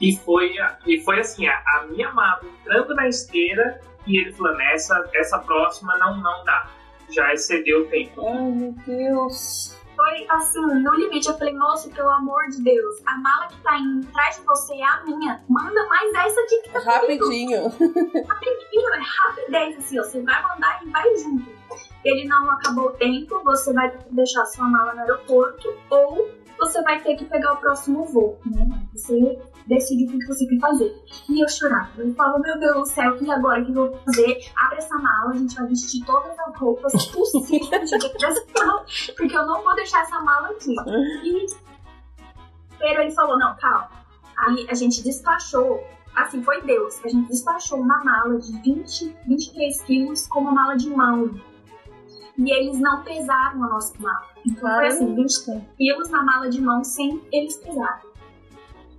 [0.00, 0.54] E foi,
[0.86, 5.38] e foi assim, a, a minha mala entrando na esteira e ele falando, essa, essa
[5.38, 6.70] próxima não, não dá.
[7.10, 8.26] Já excedeu o tempo.
[8.26, 9.74] Ai, meu Deus.
[9.96, 11.28] Foi assim, no limite.
[11.28, 14.74] Eu falei, moço, pelo amor de Deus, a mala que tá indo atrás de você
[14.74, 15.42] é a minha.
[15.48, 17.24] Manda mais essa aqui que tá comigo.
[17.24, 17.62] Rapidinho.
[18.28, 21.50] Rapidinho, é rapidez, assim, ó, você vai mandar e vai junto.
[22.04, 26.30] Ele não acabou o tempo, você vai ter que deixar sua mala no aeroporto ou
[26.58, 28.86] você vai ter que pegar o próximo voo, né?
[28.94, 31.04] Você decide o que você quer fazer.
[31.28, 31.90] E eu chorava.
[31.98, 33.62] Eu falo, meu Deus do céu, e agora?
[33.62, 34.38] O que eu vou fazer?
[34.56, 37.90] Abre essa mala, a gente vai vestir todas as roupas possíveis
[39.16, 40.74] porque eu não vou deixar essa mala aqui.
[41.24, 41.46] E
[42.78, 43.88] Pero ele falou, não, calma.
[44.36, 45.82] Aí a gente despachou,
[46.14, 50.76] assim, foi Deus, a gente despachou uma mala de 20, 23 quilos com uma mala
[50.76, 51.30] de mão.
[52.38, 54.26] E eles não pesaram a nossa mala.
[54.46, 58.15] Então foi assim, 20 quilos na mala de mão sem eles pesarem.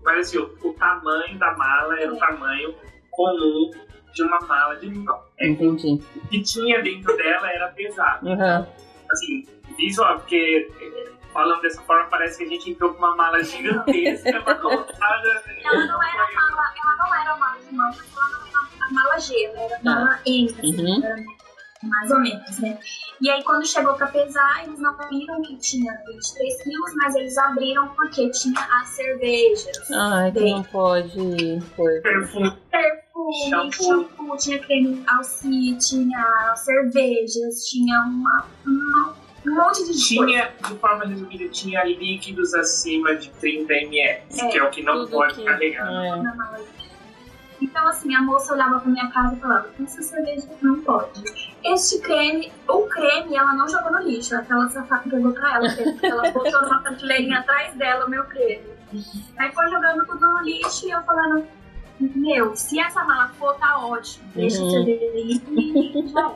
[0.07, 2.73] Mas assim, o, o tamanho da mala era o tamanho
[3.11, 3.71] comum
[4.13, 5.21] de uma mala de mão.
[5.37, 6.01] É, Entendi.
[6.15, 8.25] o que tinha dentro dela era pesado.
[8.25, 8.65] Uhum.
[9.11, 9.45] Assim,
[9.77, 14.41] visual, porque eh, falando dessa forma parece que a gente entrou com uma mala gigantesca
[14.41, 15.21] pra colocar.
[15.65, 19.19] Ela não era mala, ela não era mala de mão, ela não era a mala
[19.19, 21.03] G, ela era mala M, assim, Uhum.
[21.05, 21.15] era
[21.87, 22.77] mais ou menos, né?
[23.21, 27.37] E aí quando chegou pra pesar, eles não viram que tinha 23 quilos, mas eles
[27.37, 29.91] abriram porque tinha as cervejas.
[29.91, 32.01] Ai, que não pode pôr.
[32.01, 32.53] Perfume.
[32.71, 33.71] Perfume, Shampoo.
[33.83, 40.25] shampoo, tinha creme alci, tinha cervejas, tinha uma, uma- um monte de coisa.
[40.25, 44.83] Tinha, de forma resumida, tinha líquidos acima de 30 ml, É, que é o que
[44.83, 45.87] não pode que- carregar.
[45.89, 46.86] É.
[47.61, 47.67] na.
[47.67, 51.23] Então, assim, a moça olhava pra minha casa e falava: Essa cerveja não pode.
[51.63, 54.35] Este creme, o creme, ela não jogou no lixo.
[54.35, 55.69] Aquela safada pegou pra ela.
[55.69, 58.63] porque Ela botou numa prateleirinha atrás dela o meu creme.
[59.37, 61.45] Aí foi jogando tudo no lixo e eu falando:
[61.99, 64.25] Meu, se essa mala for, tá ótimo.
[64.35, 64.67] Deixa Uhum.
[64.67, 66.33] a cerveja e já.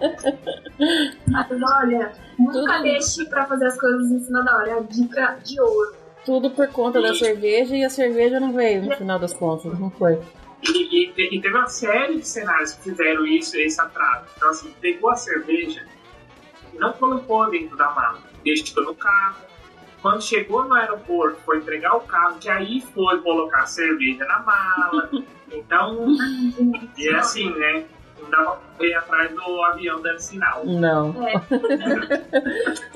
[1.28, 2.84] Mas olha, nunca Tudo.
[2.84, 4.70] deixe pra fazer as coisas em cima da hora.
[4.70, 5.96] É a dica de ouro.
[6.26, 9.90] Tudo por conta da cerveja e a cerveja não veio no final das contas, não
[9.90, 10.20] foi?
[10.64, 14.26] E, e e teve uma série de cenários que fizeram isso, esse atraso.
[14.36, 15.86] Então, assim, pegou a cerveja
[16.74, 19.38] e não colocou dentro da mala, deixou no carro.
[20.02, 24.40] Quando chegou no aeroporto, foi entregar o carro, que aí foi colocar a cerveja na
[24.40, 25.10] mala.
[25.54, 26.08] Então,
[26.98, 27.84] e é assim, né?
[28.22, 30.66] Não dava pra correr atrás do avião dando sinal.
[30.66, 31.28] Não.
[31.28, 31.34] É.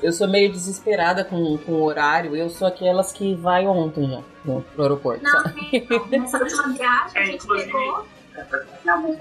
[0.02, 2.36] Eu sou meio desesperada com, com o horário.
[2.36, 5.22] Eu sou aquelas que vai ontem já no, pro aeroporto.
[5.24, 5.86] Não, sabe?
[5.90, 6.06] não.
[6.06, 8.06] Nessa última viagem, É, a gente inclusive- pegou.
[8.84, 9.16] Não,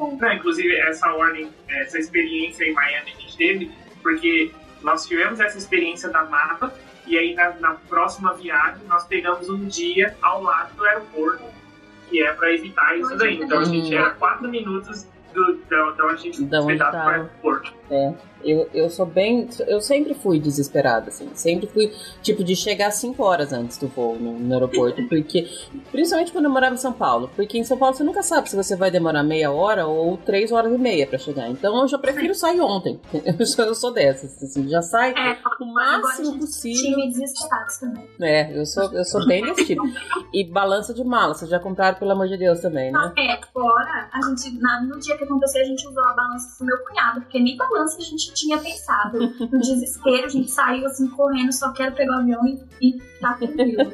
[0.87, 3.71] essa ordem, essa experiência em Miami a gente teve,
[4.03, 6.73] porque nós tivemos essa experiência da mapa,
[7.07, 11.43] e aí na, na próxima viagem nós pegamos um dia ao lado do aeroporto,
[12.09, 13.41] que é para evitar isso daí.
[13.41, 16.91] Então a gente era quatro minutos do, da, da onde a gente Da onde dado
[16.91, 17.11] para o tava.
[17.11, 17.73] aeroporto.
[17.91, 18.13] É,
[18.45, 19.47] eu, eu sou bem.
[19.67, 21.29] Eu sempre fui desesperada, assim.
[21.33, 25.01] Sempre fui, tipo, de chegar cinco horas antes do voo no, no aeroporto.
[25.09, 25.49] Porque.
[25.91, 27.29] Principalmente quando eu morava em São Paulo.
[27.35, 30.51] Porque em São Paulo você nunca sabe se você vai demorar meia hora ou três
[30.51, 31.49] horas e meia pra chegar.
[31.49, 32.99] Então eu já prefiro sair ontem.
[33.37, 34.67] Eu sou, eu sou dessas, assim.
[34.69, 35.65] Já sai É, o agora a
[35.99, 36.95] máximo possível.
[36.95, 37.23] time.
[38.21, 39.83] É, eu sou, eu sou bem desse tipo.
[40.33, 43.13] E balança de mala, vocês já compraram, pelo amor de Deus, também, né?
[43.17, 46.65] É, fora, a gente, na- no dia que aconteceu, a gente usou a balança do
[46.65, 49.19] meu cunhado, porque nem balança a gente tinha pensado.
[49.39, 53.33] No desespero, a gente saiu assim correndo, só quero pegar o avião e, e tá
[53.33, 53.91] tranquilo.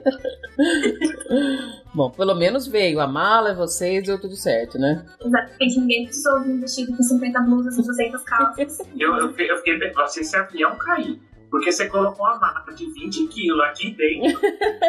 [1.93, 5.05] Bom, pelo menos veio a mala, vocês, deu tudo certo, né?
[5.23, 8.79] Exatamente, ninguém precisou vir vestido com 50 blusas e 200 calças.
[8.97, 12.73] Eu, eu, fiquei- eu fiquei pensando, se esse avião cair, porque você colocou uma mapa
[12.73, 14.39] de 20 quilos aqui dentro,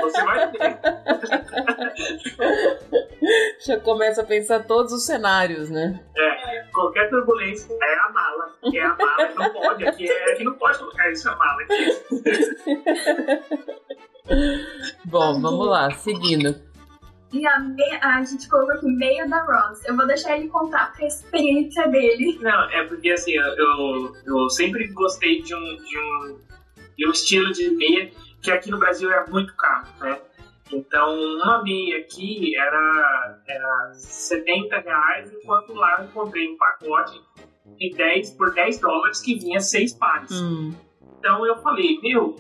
[0.01, 0.79] você vai ver.
[3.67, 6.01] Já começa a pensar todos os cenários, né?
[6.17, 8.55] É, qualquer turbulência é a mala.
[8.73, 9.87] É a mala, não pode.
[9.87, 11.63] Aqui, é, aqui não pode colocar isso a mala.
[11.63, 11.85] Aqui.
[15.05, 16.55] Bom, vamos lá, seguindo.
[17.33, 19.83] E a, meia, a gente colocou aqui meia da Ross.
[19.87, 22.39] Eu vou deixar ele contar porque a experiência dele.
[22.43, 26.39] Não, é porque assim, eu, eu, eu sempre gostei de um, de, um,
[27.03, 28.11] de um estilo de meia
[28.41, 30.21] que aqui no Brasil é muito caro, né?
[30.73, 37.21] Então, uma meia aqui era, era 70 reais, enquanto lá eu comprei um pacote
[37.77, 40.31] de 10 por 10 dólares que vinha seis pares.
[40.33, 40.73] Hum,
[41.19, 42.37] Então eu falei, meu,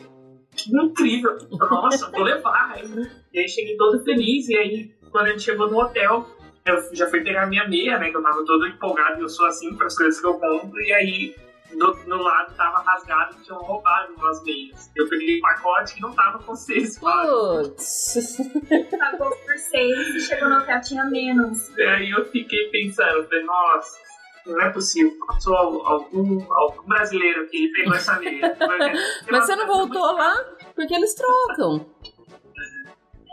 [0.56, 2.76] que incrível, nossa, vou levar.
[3.32, 6.28] E aí cheguei todo feliz, e aí quando a gente chegou no hotel,
[6.66, 9.46] eu já fui pegar minha meia, né, que eu tava todo empolgado, e eu sou
[9.46, 11.34] assim para as coisas que eu compro, e aí
[11.76, 14.90] no, no lado tava rasgado e tinham roubado umas meias.
[14.96, 18.38] Eu peguei um pacote que não tava com seis Putz.
[18.98, 21.68] Pagou por seis e chegou no hotel, tinha menos.
[21.76, 23.98] E aí eu fiquei pensando, falei, nossa,
[24.46, 25.12] não é possível.
[25.26, 28.56] Passou algum, algum brasileiro que pegou essa meia.
[29.30, 30.34] Mas você não voltou lá?
[30.74, 31.86] Porque eles trocam.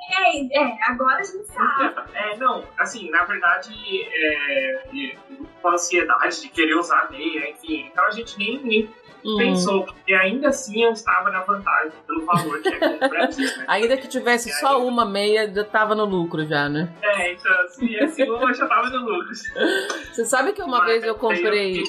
[0.09, 1.95] É, é, agora a gente sabe.
[2.13, 3.71] É, não, assim, na verdade,
[4.03, 5.15] é,
[5.61, 8.89] com a ansiedade de querer usar meia, enfim, então a gente nem, nem
[9.23, 9.37] Uhum.
[9.37, 13.45] pensou, porque ainda assim eu estava na vantagem pelo valor que é Brasil.
[13.45, 13.65] Né?
[13.67, 14.83] ainda que tivesse e só aí...
[14.83, 16.89] uma meia, já estava no lucro já, né?
[17.01, 19.35] É, então assim, assim uma já estava no lucro.
[19.35, 21.83] Você sabe que uma Mas, vez eu comprei.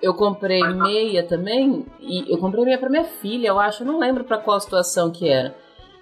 [0.00, 4.00] Eu comprei meia também, e eu comprei meia pra minha filha, eu acho, eu não
[4.00, 5.54] lembro pra qual situação que era.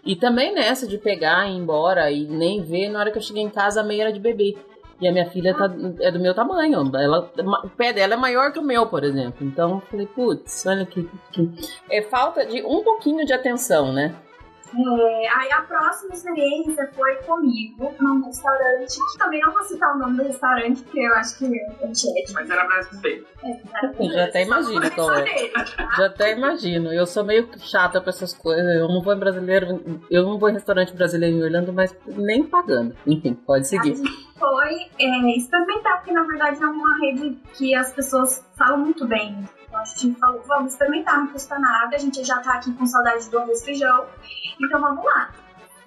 [0.05, 3.23] E também nessa de pegar e ir embora e nem ver, na hora que eu
[3.23, 4.57] cheguei em casa a meia era de bebê.
[5.01, 5.65] E a minha filha tá,
[6.01, 6.91] é do meu tamanho.
[6.95, 7.31] Ela,
[7.65, 9.47] o pé dela é maior que o meu, por exemplo.
[9.47, 11.51] Então falei, putz, olha que, que.
[11.91, 14.15] É falta de um pouquinho de atenção, né?
[14.73, 18.97] É, aí a próxima experiência foi comigo num restaurante.
[19.19, 22.35] Também não vou citar o nome do restaurante, porque eu acho que é antiético.
[22.35, 23.27] Mas era brasileiro.
[23.43, 25.25] É, era Já até imagino qual é.
[25.97, 26.93] Já até imagino.
[26.93, 28.65] Eu sou meio chata pra essas coisas.
[28.77, 30.01] Eu não vou em brasileiro.
[30.11, 32.95] Eu não vou em restaurante brasileiro em Orlando, mas nem pagando.
[33.07, 33.93] Enfim, pode seguir.
[33.93, 38.79] A gente foi é, experimentar, porque na verdade é uma rede que as pessoas falam
[38.79, 39.45] muito bem.
[39.73, 43.31] A gente falou, vamos experimentar, não custa nada, a gente já tá aqui com saudade
[43.31, 44.07] do arroz feijão,
[44.61, 45.31] então vamos lá.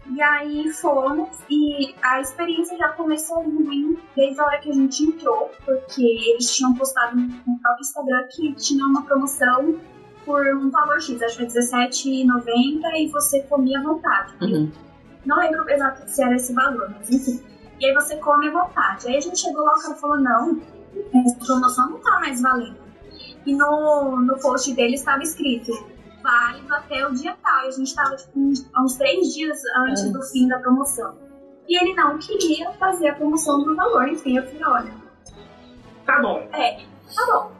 [0.10, 5.04] E aí fomos e a experiência já começou ruim desde a hora que a gente
[5.04, 9.80] entrou, porque eles tinham postado no próprio Instagram que tinha uma promoção
[10.26, 14.34] por um valor X, acho que foi R$17,90 e você comia à vontade.
[14.42, 14.72] Uhum.
[15.26, 17.44] Não lembro exatamente se era esse valor, mas enfim.
[17.80, 19.08] E aí você come à vontade.
[19.08, 20.62] Aí a gente chegou lá, cara falou, não,
[21.14, 22.83] essa promoção não tá mais valendo
[23.46, 25.72] e no, no post dele estava escrito
[26.22, 27.66] válido até o dia tal.
[27.66, 31.16] E a gente estava tipo, uns, uns três dias antes do fim da promoção.
[31.68, 34.08] E ele não queria fazer a promoção do valor.
[34.08, 34.94] Enfim, eu falei, olha.
[36.06, 36.48] Tá bom.
[36.52, 37.52] É, tá bom.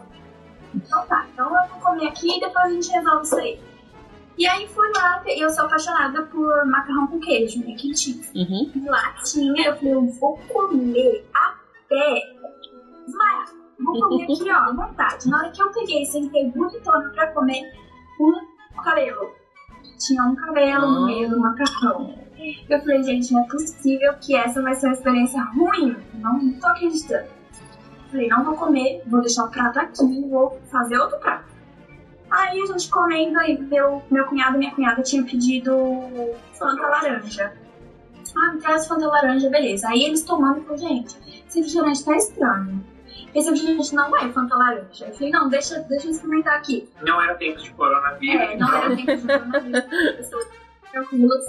[0.76, 3.62] Então tá, então eu vou comer aqui e depois a gente resolve isso aí.
[4.36, 7.76] E aí fui lá, e eu sou apaixonada por macarrão com queijo, né?
[7.76, 7.92] Que.
[8.36, 8.72] Uhum.
[8.74, 12.36] E lá tinha, eu falei, eu vou comer até
[13.06, 13.63] desmaiar.
[13.80, 15.30] Vou comer aqui, ó, à vontade.
[15.30, 17.74] Na hora que eu peguei, sentei bonitona pra comer
[18.20, 19.32] um cabelo.
[19.98, 22.14] Tinha um cabelo no meio do macarrão.
[22.70, 25.96] Eu falei, gente, não é possível que essa vai ser uma experiência ruim.
[26.16, 27.28] Não tô acreditando.
[28.12, 31.46] Falei, não vou comer, vou deixar o prato aqui vou fazer outro prato.
[32.30, 35.74] Aí a gente comendo, aí meu, meu cunhado e minha cunhada tinham pedido
[36.54, 37.54] Fanta laranja.
[38.36, 39.88] Ah, me traz Fanta laranja, beleza.
[39.88, 41.16] Aí eles tomando falei, gente,
[41.48, 42.84] esse refrigerante tá estranho.
[43.34, 45.06] Esse refrigerante não é Fanta laranja.
[45.08, 46.88] Eu falei, não, deixa, deixa eu experimentar aqui.
[47.02, 48.42] Não era tempo de coronavírus.
[48.42, 49.84] É, não era tempo de coronavírus.
[50.18, 50.48] Pessoas
[50.92, 51.46] tranquilas.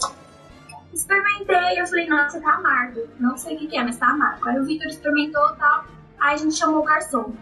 [0.93, 3.03] Experimentei, eu falei, nossa, tá amargo.
[3.19, 4.49] Não sei o que, que é, mas tá amargo.
[4.49, 5.85] Aí o Victor experimentou e tal.
[6.21, 7.35] Aí a gente chamou o garçom.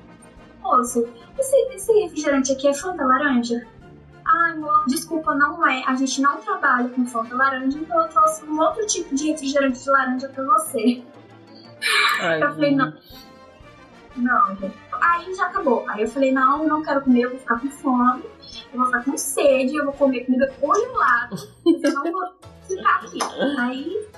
[0.61, 3.66] Moço, esse, esse refrigerante aqui é Fanta laranja?
[4.24, 5.85] Ai, moço, desculpa, não é.
[5.87, 9.83] A gente não trabalha com Fanta laranja, então eu trouxe um outro tipo de refrigerante
[9.83, 11.02] de laranja pra você.
[12.20, 12.92] Ai, eu falei, não.
[14.16, 14.77] Não, gente.
[14.92, 15.85] Aí já acabou.
[15.88, 18.22] Aí eu falei, não, não quero comer, eu vou ficar com fome,
[18.72, 21.37] eu vou ficar com sede, eu vou comer comida congelada.
[21.66, 22.33] eu não vou
[22.68, 23.18] ficar aqui.
[23.59, 24.09] Aí.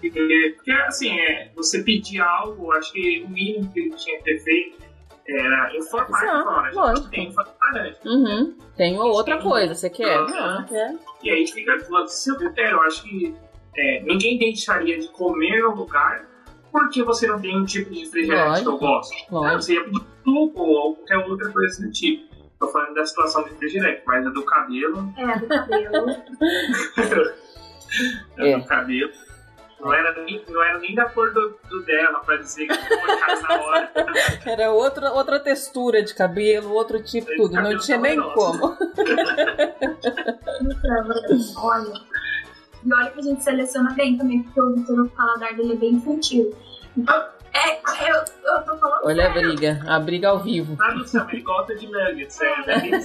[0.00, 4.40] Porque, assim, é, você pedir algo, acho que o mínimo que ele tinha que ter
[4.40, 4.82] feito
[5.28, 6.72] era informar Exato, fora.
[6.72, 7.10] Lógico.
[7.10, 8.56] Tem informar uhum.
[8.76, 10.18] Tem outra tem coisa, você quer?
[10.18, 10.96] Não, quer.
[11.22, 12.76] E aí fica do lado do seu critério.
[12.76, 13.34] Eu acho que
[13.76, 16.26] é, ninguém deixaria de comer no lugar
[16.72, 19.14] por que você não tem um tipo de refrigerante que eu gosto?
[19.30, 22.32] Não, você ia pedir suco ou qualquer outra coisa do tipo.
[22.58, 25.12] Tô falando da situação do refrigerante, mas a do cabelo.
[25.16, 26.10] É, a do cabelo.
[28.38, 28.58] é.
[28.58, 29.12] do cabelo.
[29.80, 32.98] Não era, nem, não era nem da cor do, do dela, pra dizer que foi
[33.42, 33.92] na hora.
[34.46, 37.60] Era outra, outra textura de cabelo, outro tipo, Esse tudo.
[37.60, 38.34] Não tinha nem nosso.
[38.34, 38.78] como.
[40.62, 41.92] Então, olha,
[42.84, 45.76] e olha que a gente seleciona bem também, porque o Vitor, o paladar dele é
[45.76, 46.54] bem infantil.
[46.96, 49.40] Então, é, eu, eu tô falando Olha sério.
[49.40, 50.76] a briga, a briga ao vivo.
[50.80, 53.00] Ah, não sei, ele gosta de nuggets, é, é, né?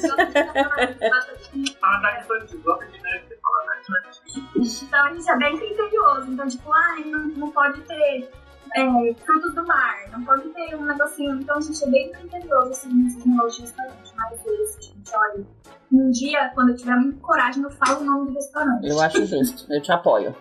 [1.81, 4.43] Paladar infantil, gosta de nuggets, paladar infantil.
[4.87, 8.29] Então a gente é bem criterioso, então tipo, ah, não, não pode ter
[8.77, 11.35] é, frutos do mar, não pode ter um negocinho.
[11.41, 15.45] Então a gente é bem criterioso assim, nesses negócios de restaurante, mas esse, gente, olha,
[15.91, 18.87] um dia, quando eu tiver muita coragem, eu falo o nome do restaurante.
[18.87, 20.35] Eu acho justo, eu te apoio.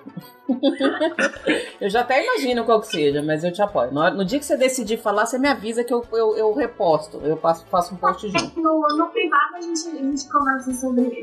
[1.81, 3.93] eu já até imagino qual que seja, mas eu te apoio.
[3.93, 7.19] No, dia que você decidir falar, você me avisa que eu, eu, eu reposto.
[7.19, 8.61] Eu faço, faço um post junto.
[8.61, 11.21] No, no privado a gente, a gente conversa sobre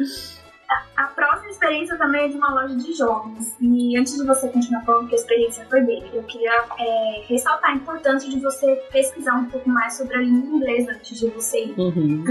[0.00, 0.39] isso.
[0.70, 3.54] a, a próxima experiência também é de uma loja de jogos.
[3.60, 7.70] E antes de você continuar falando que a experiência foi dele, eu queria é, ressaltar
[7.70, 11.64] a importância de você pesquisar um pouco mais sobre a língua inglesa antes de você
[11.64, 11.78] ir.
[11.78, 12.24] Uhum.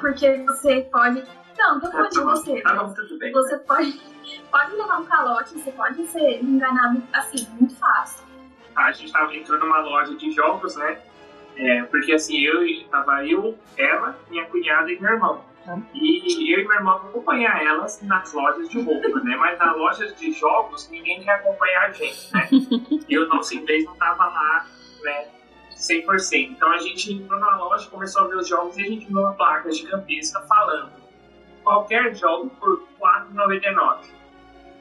[0.00, 1.24] Porque você pode.
[1.58, 2.60] Não, tô falando de você.
[2.62, 3.32] Tá bom, tudo bem.
[3.32, 4.00] Você pode,
[4.50, 8.24] pode levar um calote, você pode ser enganado assim, muito fácil.
[8.76, 10.98] A gente tava entrando numa loja de jogos, né?
[11.60, 15.44] É, porque assim, eu tava eu, ela, minha cunhada e meu irmão.
[15.94, 19.36] E eu e meu irmão acompanhar elas nas lojas de roupa, né?
[19.36, 22.48] Mas nas lojas de jogos, ninguém quer acompanhar a gente, né?
[23.08, 24.66] E o nosso inglês não tava lá,
[25.02, 25.28] né?
[25.76, 26.52] 100%.
[26.52, 29.18] Então a gente entrou na loja, começou a ver os jogos e a gente viu
[29.18, 30.92] uma placa gigantesca falando
[31.62, 34.19] qualquer jogo por R$4,99.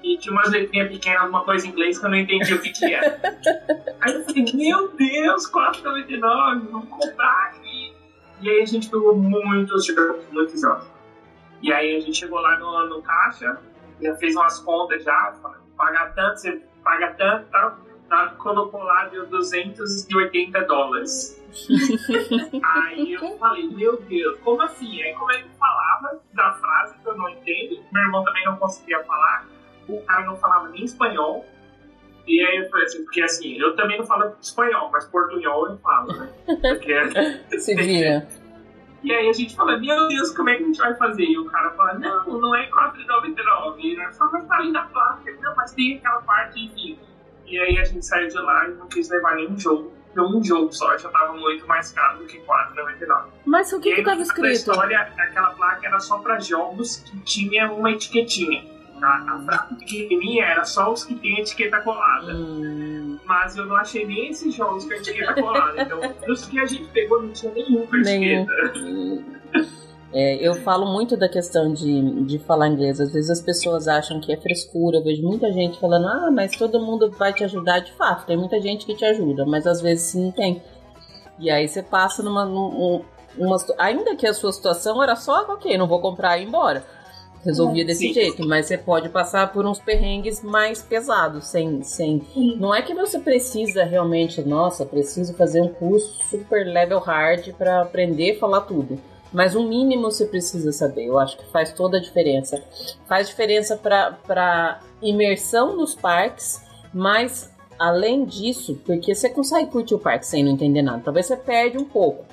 [0.03, 2.69] E tinha umas letrinhas pequenas, uma coisa em inglês que eu não entendi o que,
[2.69, 3.19] que era.
[4.01, 7.93] Aí eu falei, meu Deus, R$4,99, vamos comprar aqui.
[8.41, 10.87] E aí a gente pegou muitos jogos, muitos jogos.
[11.61, 13.59] E aí a gente chegou lá no, no caixa,
[14.01, 17.77] já fez umas contas já, falou, paga tanto, você paga tanto e tal.
[18.37, 21.39] Colocou lá deu 280 dólares.
[22.63, 25.01] aí eu falei, meu Deus, como assim?
[25.03, 27.83] Aí como é que falava da frase que eu não entendo?
[27.91, 29.45] Meu irmão também não conseguia falar.
[29.89, 31.45] O cara não falava nem espanhol.
[32.27, 35.77] E aí eu falei assim, porque assim, eu também não falo espanhol, mas portunhol eu
[35.79, 36.29] falo, né?
[36.45, 36.93] Porque
[37.59, 38.27] Se vira.
[39.01, 41.23] E aí a gente fala, meu Deus, como é que a gente vai fazer?
[41.23, 43.75] E o cara fala, não, não é 4,99.
[43.79, 45.31] E ele fala, mas tá ali na placa.
[45.41, 46.99] Não, mas tem aquela parte, enfim.
[47.47, 49.93] E aí a gente saiu de lá e não quis levar nenhum jogo.
[50.13, 53.23] Deu um jogo só, já tava muito mais caro do que 4,99.
[53.45, 54.51] Mas o que E que tava na escrito?
[54.51, 58.65] história, aquela placa era só pra jogos que tinha uma etiquetinha.
[59.01, 62.33] A, frase pequenininha era só os que tem etiqueta colada.
[62.33, 65.81] Hum, Mas eu não achei nem esses jogos com etiqueta colada.
[65.81, 68.51] Então, dos que a gente pegou, não tinha nenhum com etiqueta.
[70.11, 72.99] É, eu falo muito da questão de, de falar inglês.
[72.99, 74.97] Às vezes as pessoas acham que é frescura.
[74.97, 77.79] Eu vejo muita gente falando, ah, mas todo mundo vai te ajudar.
[77.79, 80.61] De fato, tem muita gente que te ajuda, mas às vezes não tem.
[81.37, 82.43] E aí você passa numa.
[82.45, 83.03] num-
[83.37, 86.47] uma, situ- ainda que a sua situação era só, ok, não vou comprar e ir
[86.47, 86.83] embora.
[87.43, 88.13] Resolvia desse Sim.
[88.13, 92.21] jeito, mas você pode passar por uns perrengues mais pesados, sem, sem.
[92.33, 92.57] Sim.
[92.57, 97.81] Não é que você precisa realmente, nossa, preciso fazer um curso super level hard para
[97.81, 98.99] aprender a falar tudo.
[99.31, 101.05] Mas um mínimo você precisa saber.
[101.05, 102.61] Eu acho que faz toda a diferença.
[103.07, 106.61] Faz diferença para imersão nos parques,
[106.93, 111.01] mas além disso, porque você consegue curtir o parque sem não entender nada.
[111.03, 112.25] Talvez você perde um pouco,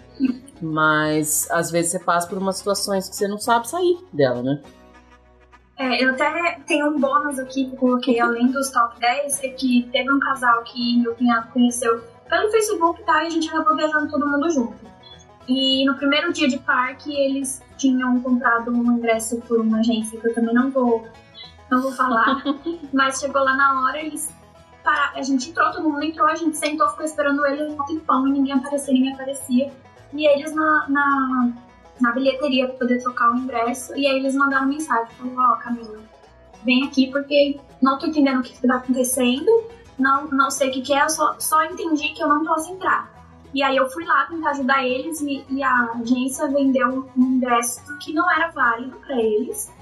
[0.61, 4.61] mas às vezes você passa por umas situações que você não sabe sair dela, né?
[5.79, 9.49] É, eu até tenho um bônus aqui que eu coloquei além dos top 10, é
[9.49, 13.25] que teve um casal que meu cunhado conheceu pelo Facebook, tá?
[13.25, 14.77] E a gente acabou viajando todo mundo junto.
[15.47, 20.27] E no primeiro dia de parque, eles tinham comprado um ingresso por uma agência que
[20.27, 21.07] eu também não vou,
[21.71, 22.43] não vou falar.
[22.93, 24.35] mas chegou lá na hora, eles
[24.83, 28.27] para, a gente entrou, todo mundo entrou, a gente sentou, ficou esperando eles um tempão
[28.29, 29.73] e ninguém aparecia, ninguém aparecia.
[30.13, 31.49] E eles na, na,
[32.01, 33.97] na bilheteria para poder trocar o ingresso.
[33.97, 35.99] E aí eles mandaram mensagem, falaram, ó, Camila,
[36.65, 39.51] vem aqui porque não tô entendendo o que, que tá acontecendo,
[39.99, 42.73] não, não sei o que, que é, eu só, só entendi que eu não posso
[42.73, 43.11] entrar.
[43.55, 47.81] E aí eu fui lá tentar ajudar eles e, e a agência vendeu um ingresso
[47.99, 49.73] que não era válido para eles.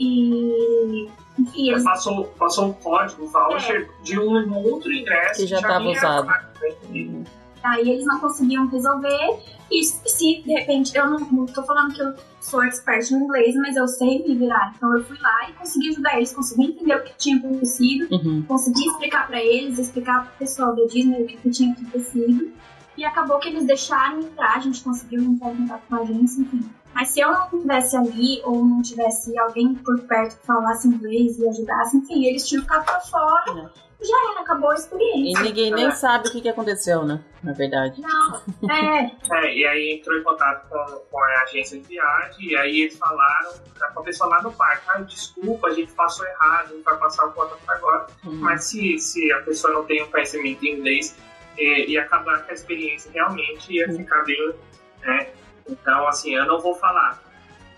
[0.00, 1.08] E
[1.38, 5.96] enfim, eles Passou, passou um código, voucher de um outro ingresso Que já tava vinha
[5.96, 6.26] usado.
[6.26, 7.24] né?
[7.62, 9.38] Aí eles não conseguiam resolver.
[9.70, 13.54] E se de repente, eu não, não tô falando que eu sou expert no inglês,
[13.56, 14.72] mas eu sei me virar.
[14.76, 18.42] Então eu fui lá e consegui ajudar eles, consegui entender o que tinha acontecido, Uhum.
[18.46, 22.52] consegui explicar pra eles, explicar pro pessoal da Disney o que, que tinha acontecido.
[22.98, 26.42] E acabou que eles deixaram entrar, a gente conseguiu entrar em contato com a agência,
[26.42, 26.68] enfim.
[26.94, 31.38] Mas se eu não estivesse ali, ou não tivesse alguém por perto que falasse inglês
[31.38, 33.72] e ajudasse, enfim, eles tinham ficado pra fora.
[34.02, 35.42] Já era, acabou a E experiência.
[35.42, 37.20] ninguém nem sabe o que, que aconteceu, né?
[37.42, 38.00] Na verdade.
[38.00, 42.56] Não, é, É, e aí entrou em contato com, com a agência de viagem, e
[42.56, 46.72] aí eles falaram, a pessoa lá no parque, ah, desculpa, a gente passou errado, a
[46.74, 48.06] gente vai passar o conta para agora.
[48.24, 48.32] Uhum.
[48.36, 51.16] Mas se, se a pessoa não tem um conhecimento em inglês,
[51.58, 53.98] é, ia acabar com a experiência realmente, ia Sim.
[53.98, 54.54] ficar bem,
[55.02, 55.28] né?
[55.68, 57.22] Então, assim, eu não vou falar.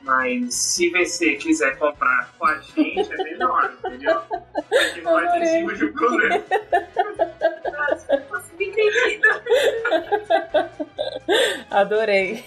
[0.04, 4.20] Mas se você quiser comprar com a gente, é melhor, entendeu?
[4.20, 6.44] A gente vai em cima de um problema.
[11.70, 12.44] Adorei.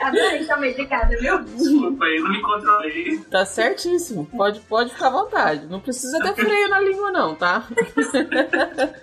[0.00, 1.42] Adorei também de casa, viu?
[1.42, 3.18] Desculpa, eu não me controlei.
[3.30, 4.26] Tá certíssimo.
[4.26, 5.66] Pode, pode ficar à vontade.
[5.66, 7.66] Não precisa ter freio na língua, não, tá?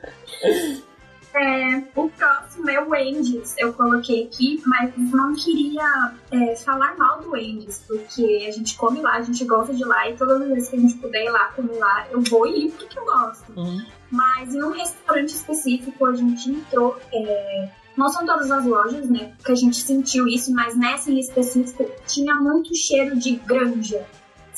[2.97, 8.75] Wendy's, eu coloquei aqui, mas não queria é, falar mal do Wendy's, porque a gente
[8.75, 11.25] come lá, a gente gosta de lá, e todas as vezes que a gente puder
[11.25, 13.53] ir lá comer lá, eu vou ir porque eu gosto.
[13.55, 13.85] Uhum.
[14.11, 16.97] Mas em um restaurante específico a gente entrou.
[17.13, 19.33] É, não são todas as lojas, né?
[19.43, 24.05] Que a gente sentiu isso, mas nessa em específico tinha muito cheiro de granja.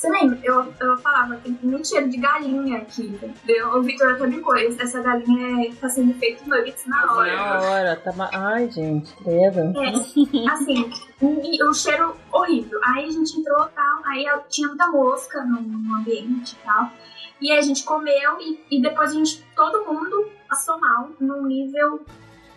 [0.00, 0.38] Você lembra?
[0.42, 3.02] Eu, eu falava, tem muito cheiro de galinha aqui.
[3.02, 3.68] entendeu?
[3.76, 7.36] O Victor até brincou, essa galinha é, tá sendo feito nuggets na hora.
[7.36, 8.30] Na hora, tá ma...
[8.32, 9.60] Ai, gente, credo.
[9.78, 10.90] É, assim,
[11.20, 12.80] um, um cheiro horrível.
[12.82, 16.90] Aí a gente entrou e tal, aí tinha muita mosca no, no ambiente e tal.
[17.38, 21.44] E aí a gente comeu e, e depois a gente, todo mundo passou mal num
[21.44, 22.00] nível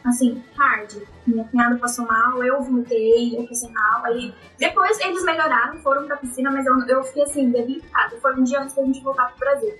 [0.05, 0.93] assim, hard.
[1.25, 4.03] Minha cunhada passou mal, eu vomitei, eu passei mal.
[4.05, 8.17] Aí depois eles melhoraram, foram pra piscina, mas eu, eu fiquei assim, debilitada.
[8.21, 9.73] Foi um dia antes da gente voltar pro Brasil.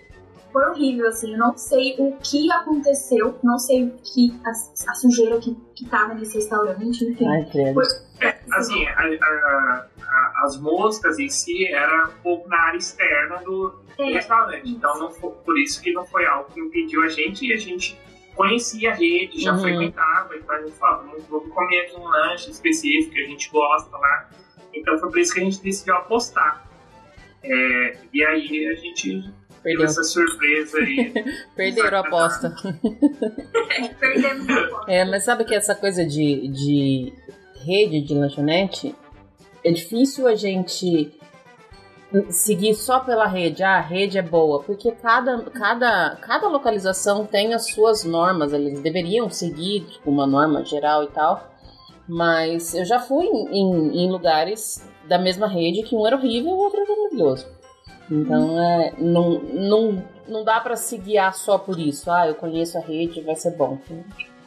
[0.52, 4.52] Foi horrível, assim, eu não sei o que aconteceu, não sei o que, a,
[4.92, 7.28] a sujeira que, que tava nesse restaurante, enfim.
[7.28, 7.74] Ai, credo.
[7.74, 7.84] Foi,
[8.22, 13.38] É, assim, a- a- a- as moscas em si era um pouco na área externa
[13.38, 14.70] do, do é, restaurante.
[14.70, 17.58] Então, não foi, por isso que não foi algo que impediu a gente e a
[17.58, 18.00] gente
[18.36, 19.62] conhecia a rede, já Uhum.
[19.62, 20.36] frequentava.
[20.36, 23.98] Então, a gente falava, vamos, vamos comer aqui um lanche específico que a gente gosta
[23.98, 24.30] lá.
[24.74, 26.68] Então, foi por isso que a gente decidiu apostar.
[27.44, 29.86] É, e aí, a gente teve Perdeu.
[29.86, 31.14] essa surpresa aí.
[31.56, 32.56] Perderam a aposta.
[34.00, 34.90] perdemos um pouco.
[34.90, 37.14] É, mas sabe que essa coisa de, de
[37.66, 38.96] rede de lanchonete
[39.64, 41.12] é difícil a gente
[42.30, 43.64] seguir só pela rede.
[43.64, 48.54] Ah, a rede é boa, porque cada, cada, cada localização tem as suas normas.
[48.54, 51.50] Eles deveriam seguir tipo, uma norma geral e tal.
[52.08, 56.52] Mas eu já fui em, em- em lugares da mesma rede que um era horrível
[56.52, 57.48] e o outro era maravilhoso.
[58.12, 62.12] Então é, não, não, não dá pra se guiar só por isso.
[62.12, 63.78] Ah, eu conheço a rede, vai ser bom.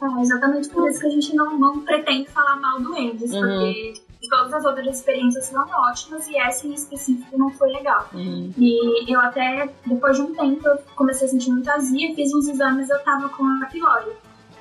[0.01, 3.41] É exatamente por isso que a gente não, não pretende falar mal do Endes, Uhum.
[3.41, 3.93] porque
[4.29, 8.07] todas as outras experiências foram ótimas e essa em específico não foi legal.
[8.13, 8.51] Uhum.
[8.57, 12.47] E eu até, depois de um tempo, eu comecei a sentir muita azia, fiz uns
[12.47, 14.11] exames eu tava com a pylori.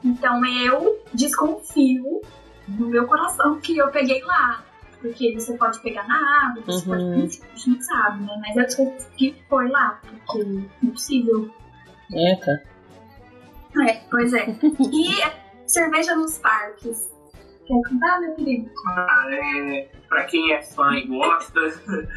[0.05, 2.21] Então eu desconfio
[2.69, 4.63] no meu coração que eu peguei lá.
[5.01, 7.13] Porque você pode pegar na água, você Uhum.
[7.15, 7.41] pode.
[7.53, 8.39] A gente não sabe, né?
[8.41, 10.49] Mas eu desconfio que foi lá, porque
[10.85, 11.51] é possível.
[12.13, 12.63] Eita.
[13.83, 14.47] É, pois é.
[14.93, 17.13] E cerveja nos parques.
[17.67, 18.71] Quer contar, meu querido?
[18.87, 21.61] Ah, é, pra quem é fã e gosta,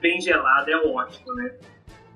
[0.00, 1.52] bem gelado é ótimo, né?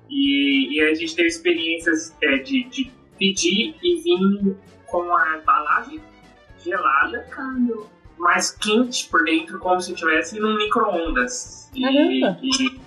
[0.09, 4.55] E, e a gente teve experiências é, de, de pedir e vir
[4.87, 6.01] com a embalagem
[6.63, 7.87] gelada, Cando.
[8.17, 11.69] mas quente por dentro, como se estivesse num micro-ondas.
[11.75, 12.81] E, e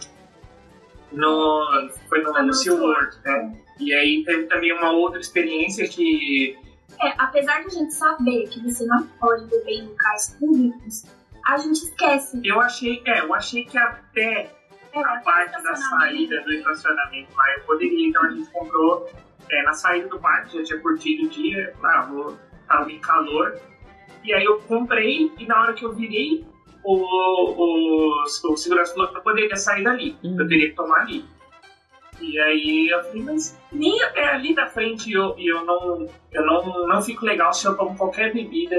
[1.12, 3.61] no, foi no, no SeaWorld, né?
[3.80, 6.56] E aí teve também uma outra experiência que
[7.00, 11.04] É, apesar de a gente saber que você não pode beber em locais públicos,
[11.46, 12.40] a gente esquece.
[12.44, 14.50] eu achei, é, eu achei que até
[14.94, 19.08] É, a parte da saída do estacionamento lá eu poderia, então a gente comprou
[19.50, 22.36] é, na saída do parque, já tinha curtido o dia, ah, vou,
[22.68, 23.58] tava em calor,
[24.22, 26.44] e aí eu comprei e na hora que eu virei,
[26.84, 30.38] o, o, o segurança falou que eu poderia sair dali, Uhum.
[30.40, 31.24] eu teria que tomar ali.
[32.22, 36.86] E aí eu falei, mas nem é ali da frente eu, eu, não, eu não,
[36.86, 38.76] não fico legal se eu tomo qualquer bebida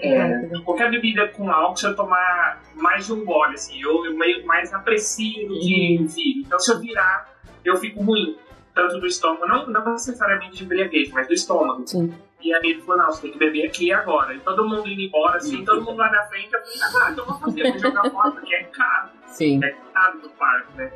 [0.00, 4.16] é, qualquer bebida com álcool, se eu tomar mais de um gole, assim, eu, eu
[4.16, 6.06] meio mais aprecio do que Uhum.
[6.06, 6.40] viro.
[6.46, 7.34] Então, se eu virar,
[7.64, 8.36] eu fico ruim.
[8.74, 11.86] Tanto do estômago, não, não necessariamente de embriaguez, mas do estômago.
[11.86, 12.12] Sim.
[12.42, 14.34] E aí ele falou, não, você tem que beber aqui agora.
[14.34, 17.24] E todo mundo indo embora, assim, todo mundo lá na frente, eu falei, ah, então
[17.24, 19.60] eu vou fazer, vou jogar fora, porque é caro, Sim.
[19.64, 20.90] é caro do parque, né?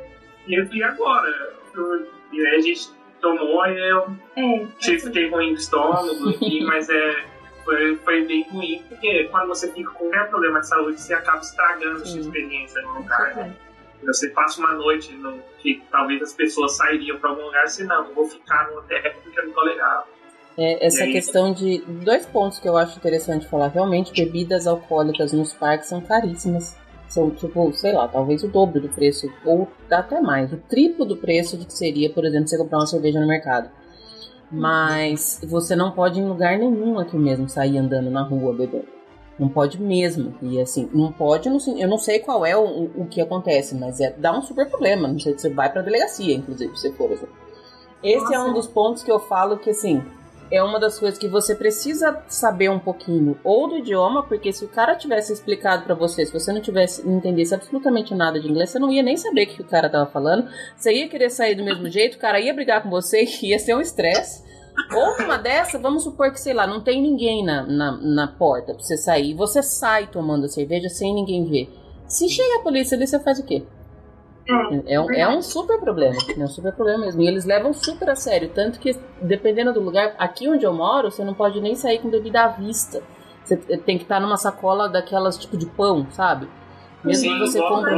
[0.45, 1.53] E eu falei, agora?
[2.31, 2.89] E aí a gente
[3.21, 7.25] tomou e eu É, Tive, fiquei ruim do estômago, enfim, mas é,
[7.63, 11.39] foi, foi bem ruim, porque quando você fica com qualquer problema de saúde, você acaba
[11.39, 12.19] estragando a sua Sim.
[12.21, 13.35] experiência no lugar.
[13.35, 13.53] né?
[14.05, 18.13] Você passa uma noite no, que talvez as pessoas sairiam para algum lugar, se não,
[18.13, 20.07] vou ficar no hotel porque eu não tô legal.
[20.57, 21.11] É, essa aí?
[21.13, 21.81] questão de.
[21.85, 23.67] Dois pontos que eu acho interessante falar.
[23.67, 26.77] Realmente, bebidas alcoólicas nos parques são caríssimas.
[27.09, 31.17] São, tipo, sei lá, talvez o dobro do preço, ou até mais, o triplo do
[31.17, 33.69] preço do que seria, por exemplo, você comprar uma cerveja no mercado.
[34.51, 38.85] Mas você não pode em lugar nenhum aqui mesmo sair andando na rua bebendo.
[39.37, 40.35] Não pode mesmo.
[40.41, 44.11] E assim, não pode, eu não sei qual é o, o que acontece, mas é
[44.11, 45.07] dá um super problema.
[45.07, 47.27] Não sei se você vai pra delegacia, inclusive, se for assim.
[48.03, 48.49] Esse é Nossa.
[48.49, 50.03] um dos pontos que eu falo que assim,
[50.51, 54.65] é uma das coisas que você precisa saber um pouquinho, ou do idioma, porque se
[54.65, 58.69] o cara tivesse explicado para você, se você não tivesse entendesse absolutamente nada de inglês,
[58.69, 60.49] você não ia nem saber o que o cara tava falando.
[60.75, 63.75] Você ia querer sair do mesmo jeito, o cara ia brigar com você, ia ser
[63.75, 64.47] um estresse.
[64.93, 68.73] Ou uma dessa, vamos supor que, sei lá, não tem ninguém na, na, na porta
[68.73, 69.33] pra você sair.
[69.33, 71.69] Você sai tomando cerveja sem ninguém ver.
[72.07, 73.63] Se chega a polícia ali, você faz o quê?
[74.49, 76.17] É, é, um, é um super problema.
[76.37, 77.21] É um super problema mesmo.
[77.21, 78.49] E eles levam super a sério.
[78.49, 82.09] Tanto que, dependendo do lugar, aqui onde eu moro, você não pode nem sair com
[82.09, 83.03] bebida à vista.
[83.43, 86.47] Você tem que estar numa sacola daquelas tipo de pão, sabe?
[87.03, 87.93] Mesmo Sim, que você compre.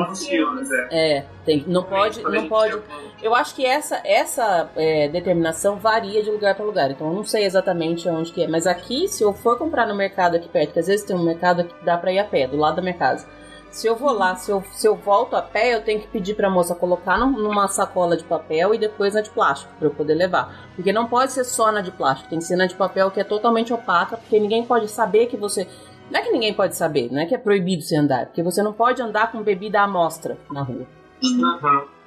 [0.91, 1.17] é.
[1.17, 2.79] É, tem, não pode, não pode.
[3.21, 6.91] Eu acho que essa, essa é, determinação varia de lugar para lugar.
[6.91, 8.47] Então eu não sei exatamente onde que é.
[8.47, 11.23] Mas aqui, se eu for comprar no mercado aqui perto, que às vezes tem um
[11.23, 13.27] mercado que dá para ir a pé, do lado da minha casa.
[13.71, 16.35] Se eu vou lá, se eu, se eu volto a pé, eu tenho que pedir
[16.35, 19.91] pra moça colocar num- numa sacola de papel e depois na de plástico, pra eu
[19.93, 20.69] poder levar.
[20.75, 23.19] Porque não pode ser só na de plástico, tem que ser na de papel que
[23.21, 25.67] é totalmente opaca, porque ninguém pode saber que você.
[26.11, 28.61] Não é que ninguém pode saber, não é que é proibido você andar, porque você
[28.61, 30.85] não pode andar com bebida à mostra na rua.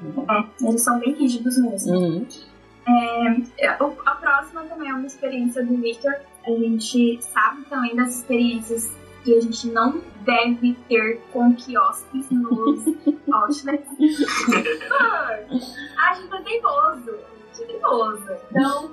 [0.03, 0.27] Uhum.
[0.29, 1.97] É, eles são bem rígidos mesmo.
[1.97, 2.27] Uhum.
[2.87, 6.13] É, a próxima também é uma experiência do Victor.
[6.47, 8.93] A gente sabe também das experiências
[9.25, 12.87] que a gente não deve ter com quiosques nos
[13.33, 13.89] outlets.
[15.99, 17.11] A gente é teimoso.
[17.11, 18.31] A gente é teimoso.
[18.51, 18.91] Então,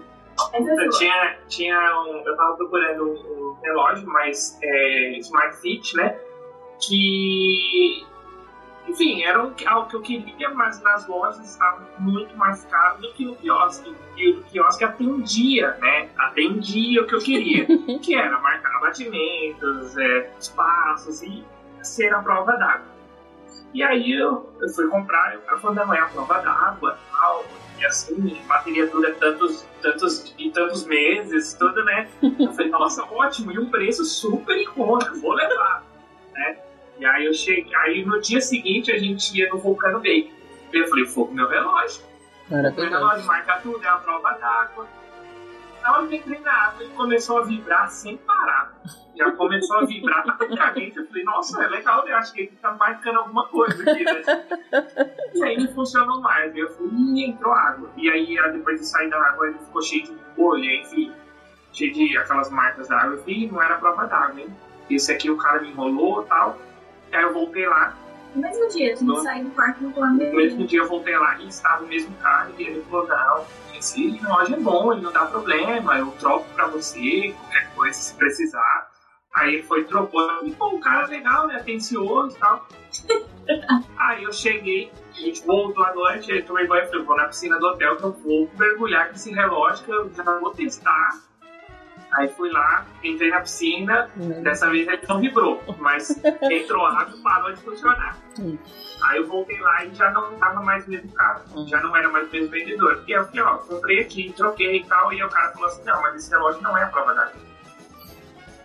[0.54, 5.96] é Eu tinha, tinha um, eu tava procurando um, um relógio, mas é, Smart Fit,
[5.96, 6.18] né?
[6.80, 8.06] Que,
[8.88, 13.26] enfim, era algo que eu queria, mas nas lojas estava muito mais caro do que
[13.26, 13.96] no quiosque.
[14.18, 16.10] E o quiosque atendia, né?
[16.18, 17.66] Atendia o que eu queria,
[18.00, 21.44] que era marcar batimentos, é, espaços e
[21.82, 22.92] ser a prova d'água.
[23.74, 26.98] E aí eu, eu fui comprar, e o cara falou, não, é a prova d'água,
[27.12, 27.46] tal,
[27.80, 32.10] e assim, bateria dura tantos, tantos e tantos meses, tudo, né?
[32.22, 35.84] Eu falei, nossa, ótimo, e um preço super em conta, vou levar,
[36.34, 36.60] né?
[37.02, 40.32] E aí eu cheguei, aí no dia seguinte a gente ia no Vulcano Bake.
[40.72, 42.04] Eu falei, fogo, meu relógio.
[42.48, 42.92] Meu Maravilhoso.
[42.92, 44.88] relógio marca tudo, é a prova d'água.
[45.82, 48.80] Na hora que eu entrei na água, ele começou a vibrar sem parar.
[49.18, 50.96] Já começou a vibrar rapidamente.
[50.96, 54.22] Eu falei, nossa, é legal, eu acho que ele tá marcando alguma coisa aqui, né?
[55.34, 56.56] E aí não funcionou mais.
[56.56, 57.90] Eu fui e entrou água.
[57.98, 61.12] E aí, depois de sair da água, ele ficou cheio de bolha, enfim.
[61.74, 63.16] Cheio de aquelas marcas da água.
[63.16, 64.56] Eu falei, "Ih, não era prova d'água, hein?
[64.88, 66.60] Esse aqui o cara me enrolou e tal.
[67.12, 67.96] Aí eu voltei lá.
[68.36, 70.88] No mesmo dia, a gente No- sai do quarto no plano No mesmo dia eu
[70.88, 72.50] voltei lá e estava o mesmo cara.
[72.58, 73.46] E ele falou, não,
[73.78, 75.98] esse relógio é bom, ele não dá problema.
[75.98, 78.90] Eu troco pra você, qualquer coisa, se precisar.
[79.36, 80.22] Aí ele foi trocou.
[80.46, 81.56] E, pô, um cara legal, né?
[81.58, 82.68] Atencioso e tal.
[83.98, 87.28] Aí eu cheguei, a gente voltou à noite, aí tomei banho e falei, vou na
[87.28, 91.12] piscina do hotel que eu vou mergulhar com esse relógio que eu já vou testar.
[92.14, 94.10] Aí fui lá, entrei na piscina,
[94.44, 96.10] dessa vez ele não vibrou, mas
[96.52, 98.18] entrou água e parou de funcionar.
[98.38, 98.58] Hum.
[99.04, 101.66] Aí eu voltei lá e já não tava mais o mesmo cara, Hum.
[101.68, 103.04] já não era mais o mesmo vendedor.
[103.08, 106.02] E eu falei, ó, comprei aqui, troquei e tal, e o cara falou assim, não,
[106.02, 107.52] mas esse relógio não é a prova d'água.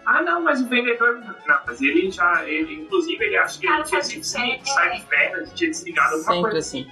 [0.05, 1.19] Ah, não, mas o vendedor.
[1.19, 2.45] Não, mas ele já.
[2.49, 6.43] Ele, inclusive, ele acha que ele tinha sido sai de férias, tinha desligado alguma Sempre
[6.43, 6.59] coisa.
[6.59, 6.91] assim.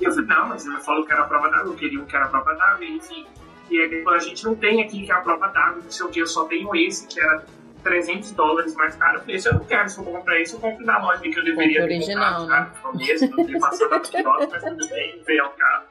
[0.00, 2.04] E eu falei, não, mas ele falou que era a prova d'água, eu queria um
[2.06, 3.24] que era a prova d'água, e enfim.
[3.70, 6.06] E ele falou, a gente não tem aqui que é a prova d'água, não sei
[6.06, 7.44] o que, eu só tenho esse, que era
[7.82, 9.16] 300 dólares mais caro.
[9.18, 11.38] Eu falei, se eu não quero, se eu comprar esse, eu compro na loja que
[11.38, 12.72] eu deveria Compra ter original, comprado,
[13.60, 14.00] passado a
[14.50, 15.84] mas tudo bem, veio ao carro.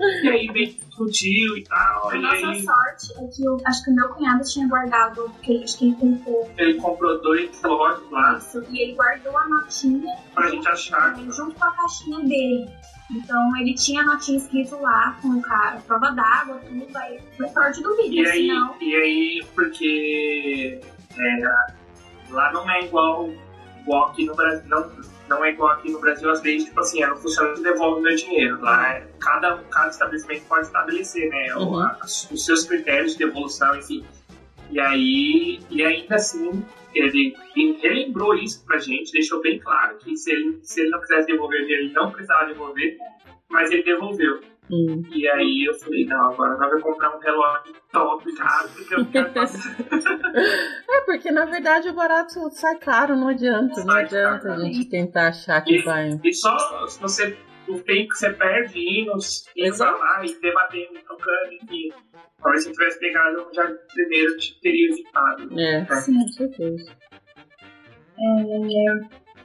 [0.00, 3.84] E aí veio discutiu e tal, A e nossa aí sorte é que eu acho
[3.84, 7.60] que o meu cunhado tinha guardado, porque ele- acho que ele comprou ele comprou dois
[7.62, 11.14] relógios lá isso, e ele guardou a notinha pra gente achar.
[11.14, 12.70] também junto com a caixinha dele.
[13.14, 17.48] Então ele tinha a notinha escrito lá com o cara, prova d'água, tudo, aí foi
[17.48, 18.74] sorte do E vídeo, aí, senão.
[18.80, 20.80] e aí porque
[21.16, 21.42] é,
[22.30, 23.30] lá não é igual,
[23.80, 24.90] igual aqui no Brasil, não,
[25.28, 28.16] não é igual aqui no Brasil, as leis, tipo assim, não funciona que devolve meu
[28.16, 28.60] dinheiro.
[28.60, 31.86] Lá é, cada, cada estabelecimento pode estabelecer, né, Uhum.
[32.02, 34.04] os seus critérios de devolução, enfim.
[34.70, 36.64] E aí, e ainda assim,
[36.94, 41.00] ele, ele relembrou isso pra gente, deixou bem claro que se ele, se ele não
[41.00, 42.96] quisesse devolver ele não precisava devolver,
[43.50, 44.40] mas ele devolveu.
[44.70, 45.02] Hum.
[45.10, 48.98] E aí eu falei, não, agora nós vamos comprar um relógio top, caro, porque eu
[48.98, 49.30] não quero.
[50.88, 53.80] É, porque na verdade o barato sai caro, não adianta.
[53.80, 56.18] Não Sai adianta a gente tentar achar que vai.
[56.22, 57.36] E só se você,
[57.68, 59.12] o tempo que você perde indo,
[59.56, 59.98] Exato.
[59.98, 61.92] lá e debatendo, trocando, enfim.
[62.40, 65.60] Talvez se eu tivesse pegado, já primeiro te teria evitado.
[65.60, 66.20] É, Sim.
[66.20, 66.96] com certeza.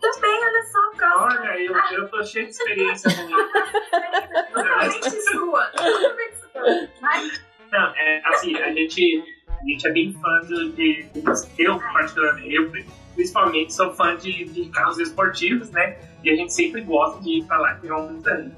[0.02, 1.42] Também, olha só, a próxima.
[1.42, 4.54] Olha, eu, eu tô cheio de experiência com isso.
[4.54, 5.66] Totalmente sua.
[5.68, 6.90] Totalmente sua.
[7.02, 7.42] Mas
[7.72, 11.10] Não, é, assim, a gente, a gente é bem fã de, de
[11.58, 12.72] eu particularmente, eu
[13.16, 15.98] principalmente sou fã de, de carros esportivos, né?
[16.24, 18.54] E a gente sempre gosta de ir pra lá pegar um Mustang,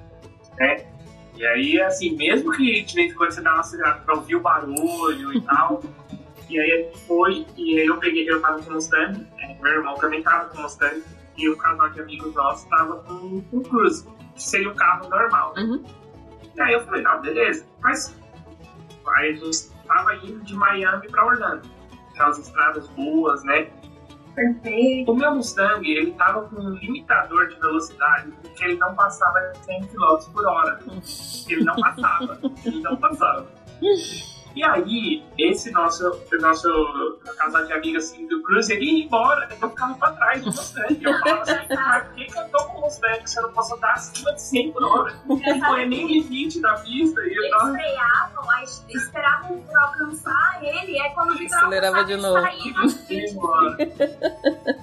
[0.60, 0.86] né?
[1.36, 4.36] E aí, assim, mesmo que de vez em quando você dá uma acelerada pra ouvir
[4.36, 5.82] o barulho e tal,
[6.50, 9.58] e aí a gente foi, e aí eu peguei, eu tava com o Mustang, é,
[9.62, 11.02] meu irmão também tava com o Mustang,
[11.38, 14.06] e o casal de amigos nossos tava com o Cruze,
[14.36, 15.54] que seria um carro normal.
[15.58, 15.84] Uhum.
[16.56, 18.16] E aí eu falei, não, beleza, mas
[19.16, 21.68] aí a gente tava indo de Miami pra Orlando,
[22.12, 23.70] aquelas estradas boas, né?
[24.36, 25.12] Perfeito.
[25.12, 29.58] O meu Mustang, ele tava com um limitador de velocidade porque ele não passava de
[29.66, 30.80] 100 km por hora.
[31.50, 32.40] Ele não passava.
[32.66, 33.48] ele não passava.
[34.56, 36.04] E aí, esse nosso,
[36.40, 40.48] nosso casal de amigos assim, do Cruze, ele ia embora, eu ficava pra trás do
[40.48, 41.00] Mustang.
[41.02, 43.54] Eu falava assim, mas por que, que eu tô com o Mustang se eu não
[43.54, 45.14] posso andar acima de 100 por hora?
[45.62, 47.22] Não é nem limite da pista.
[47.22, 47.72] E eu Eles tava...
[47.72, 52.42] freavam, aí esperavam pra alcançar ele, aí quando viram Acelerava de novo.
[53.42, 53.78] Mano.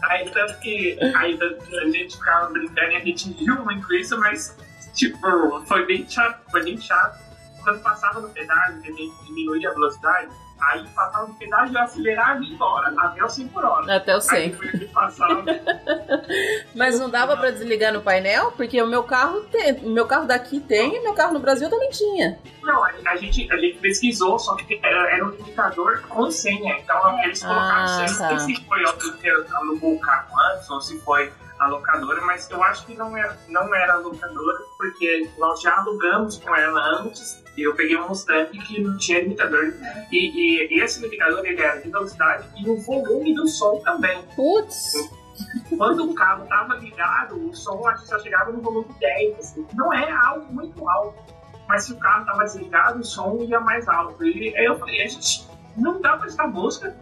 [0.05, 3.93] Aí tanto que aí, tanto que a gente ficava brincando e a gente riu muito
[3.95, 4.57] isso, mas
[4.95, 7.28] tipo, foi bem chato, foi bem chato.
[7.69, 11.83] Quando passava no pedágio, que a gente diminuía a velocidade, aí passava no pedágio eu
[11.83, 13.97] acelerava e ia embora, até o 100 por hora.
[13.97, 14.51] Até o Aí 100.
[14.51, 15.45] depois que passava,
[16.75, 18.53] Mas não dava pra desligar no painel?
[18.53, 19.75] Porque o meu carro tem.
[19.85, 22.39] O meu carro daqui tem e meu carro no Brasil também tinha.
[22.63, 26.79] não, a, a gente, a gente pesquisou, só que era, era um limitador com senha,
[26.79, 28.31] então eles colocaram Ah, senha.
[28.31, 28.39] Não tá.
[28.47, 32.49] sei se foi alguém que alugou o carro antes ou se foi a locadora, mas
[32.51, 37.01] eu acho que não era, não era a locadora, porque nós já alugamos com ela
[37.01, 37.43] antes.
[37.57, 39.75] E eu peguei um Mustang que não tinha limitador.
[40.13, 44.23] E, e esse limitador ele era de velocidade e o volume do som também.
[44.37, 44.93] Putz.
[45.77, 49.39] Quando o carro estava ligado, o som acho que só chegava no volume 10.
[49.39, 49.67] Assim.
[49.75, 51.19] Não é algo muito alto.
[51.69, 54.25] Mas se o carro estava desligado, o som ia mais alto.
[54.25, 55.47] E aí eu falei, a gente
[55.77, 56.97] não dá pra escutar música.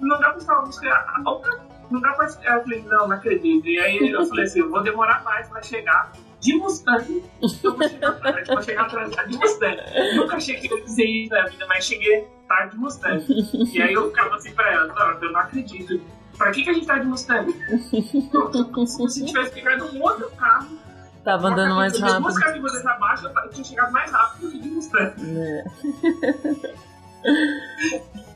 [0.00, 1.73] Não dá pra escutar música alta.
[1.90, 2.26] Não dá pra.
[2.26, 3.66] Eu falei, não, não acredito.
[3.66, 7.24] E aí eu falei assim, eu vou demorar mais pra chegar de Mustang.
[7.62, 9.76] Eu vou chegar tarde, vou chegar atrasado de Mustang.
[10.16, 13.24] Nunca achei que dizer isso na vida, mas cheguei tarde de Mustang.
[13.72, 16.00] E aí eu ficava assim pra ela, não, eu não acredito.
[16.36, 17.52] Pra que, que a gente tá de Mustang?
[17.52, 20.78] Se você tivesse pegado um outro carro,
[21.24, 22.34] Tava andando mais duas rápido.
[22.34, 25.14] categorias abaixo, eu tinha chegado mais rápido do que de Mustang.
[25.38, 25.64] É.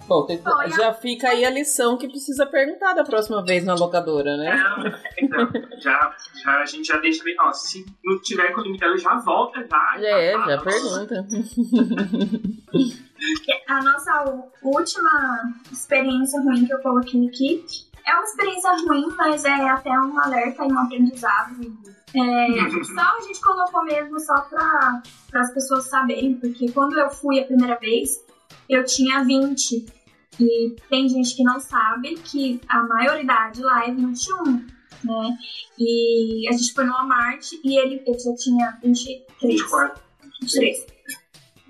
[0.09, 0.70] Bom, tem- Olha.
[0.70, 4.56] já fica aí a lição que precisa perguntar da próxima vez na locadora, né?
[4.56, 4.86] Não,
[5.18, 5.48] então,
[5.78, 9.61] já, já, a gente já deixa bem, ó, se não tiver com limitador, já volta,
[9.68, 10.00] já.
[10.00, 11.26] É, já pergunta.
[13.68, 17.64] A nossa última experiência ruim que eu coloquei aqui
[18.06, 21.56] é uma experiência ruim, mas é até um alerta e um aprendizado.
[22.14, 25.02] É, só a gente colocou mesmo só para
[25.34, 28.24] as pessoas saberem, porque quando eu fui a primeira vez,
[28.68, 29.84] eu tinha 20.
[30.41, 34.45] E tem gente que não sabe que a maioridade lá é 21,
[35.05, 35.39] né?
[35.78, 39.61] E a gente foi no Walmart e ele, ele já tinha 23.
[39.61, 40.03] 24.
[40.41, 40.99] 23.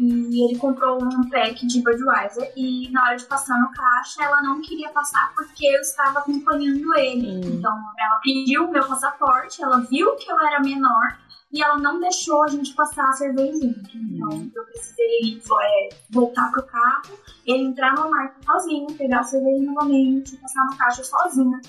[0.00, 4.40] E ele comprou um pack de Budweiser e na hora de passar no caixa ela
[4.42, 7.26] não queria passar porque eu estava acompanhando ele.
[7.26, 7.40] Hum.
[7.44, 11.18] Então ela pediu o meu passaporte, ela viu que eu era menor
[11.52, 13.74] e ela não deixou a gente passar a cervejinha.
[13.94, 19.64] Então eu precisei é, voltar pro carro, ele entrar no marco sozinho, pegar a cerveja
[19.64, 21.60] novamente, passar no caixa sozinha.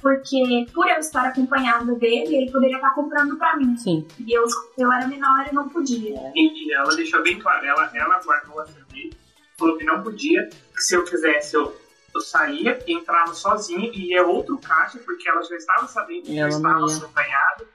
[0.00, 3.76] Porque por eu estar acompanhada dele, ele poderia estar comprando pra mim.
[3.76, 4.06] Sim.
[4.18, 4.44] E eu,
[4.78, 6.32] eu era menor e não podia.
[6.34, 9.16] E ela deixou bem claro, ela, ela guardou a cerveja,
[9.58, 11.74] falou que não podia, que se eu quisesse eu,
[12.14, 16.38] eu saía, entrava sozinho e ia outro caixa, porque ela já estava sabendo que E
[16.38, 17.66] eu estava acompanhado.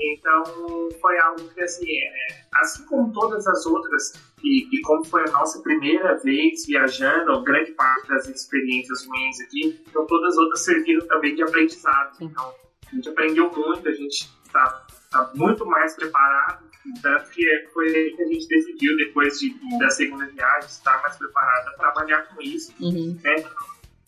[0.00, 4.12] Então foi algo que assim, é, assim como todas as outras,
[4.44, 9.40] e, e como foi a nossa primeira vez viajando, ou grande parte das experiências ruins
[9.40, 12.16] aqui, então todas as outras serviram também de aprendizado.
[12.20, 12.54] Então
[12.90, 16.64] a gente aprendeu muito, a gente está tá muito mais preparado,
[17.02, 17.42] tanto que
[17.72, 21.72] foi aí que a gente decidiu, depois de, da segunda viagem, estar mais preparado a
[21.72, 23.18] trabalhar com isso, Uhum.
[23.24, 23.34] né?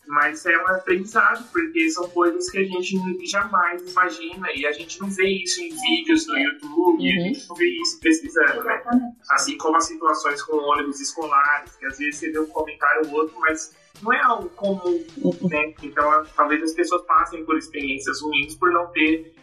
[0.08, 2.96] Mas é um aprendizado, porque são coisas que a gente
[3.26, 7.20] jamais imagina e a gente não vê isso em vídeos no YouTube, Uhum.
[7.20, 8.82] a gente não vê isso pesquisando, né?
[9.30, 13.20] Assim como as situações com ônibus escolares, que às vezes você vê um comentário ou
[13.20, 15.04] outro, mas não é algo comum,
[15.50, 15.74] né?
[15.82, 19.34] Então talvez as pessoas passem por experiências ruins por não ter,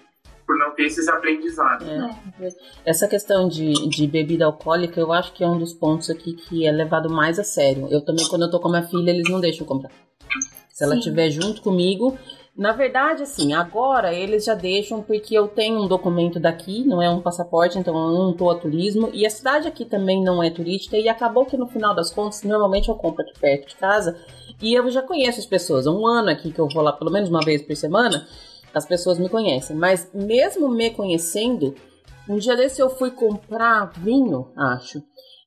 [0.48, 1.88] por não ter esses aprendizados.
[1.88, 2.50] É.
[2.86, 6.66] Essa questão de, de bebida alcoólica, eu acho que é um dos pontos aqui que
[6.66, 7.88] é levado mais a sério.
[7.92, 9.92] Eu também, quando eu tô com a minha filha, eles não deixam comprar.
[10.72, 12.18] Se ela estiver junto comigo,
[12.58, 17.10] Na verdade, assim, agora eles já deixam porque eu tenho um documento daqui, não é
[17.10, 19.10] um passaporte, então eu não tô a turismo.
[19.12, 20.98] E a cidade aqui também não é turística.
[20.98, 24.18] E acabou que no final das contas, normalmente eu compro aqui perto de casa.
[24.62, 25.86] E eu já conheço as pessoas.
[25.86, 28.26] Há um ano aqui que eu vou lá pelo menos uma vez por semana,
[28.74, 29.76] as pessoas me conhecem.
[29.76, 31.76] Mas mesmo me conhecendo,
[32.30, 35.04] um dia desse eu fui comprar vinho, acho.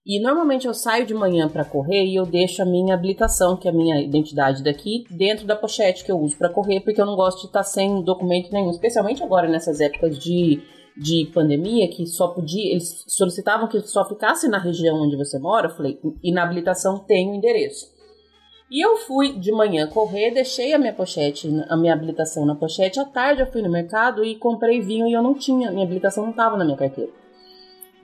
[0.08, 3.68] E normalmente eu saio de manhã para correr e eu deixo a minha habilitação, que
[3.68, 7.04] é a minha identidade daqui, dentro da pochete que eu uso para correr, porque eu
[7.04, 10.62] não gosto de estar tá sem documento nenhum, especialmente agora nessas épocas de,
[10.96, 15.66] de pandemia, que só podia, eles solicitavam que só ficasse na região onde você mora.
[15.66, 17.86] Eu falei, e na habilitação tem o endereço.
[18.70, 22.98] E eu fui de manhã correr, deixei a minha pochete, a minha habilitação na pochete.
[22.98, 26.24] À tarde eu fui no mercado e comprei vinho e eu não tinha, minha habilitação
[26.24, 27.17] não estava na minha carteira.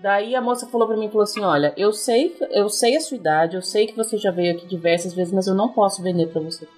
[0.05, 3.17] Daí a moça falou para mim, falou assim, olha, eu sei, eu sei a sua
[3.17, 6.27] idade, eu sei que você já veio aqui diversas vezes, mas eu não posso vender
[6.27, 6.69] para você.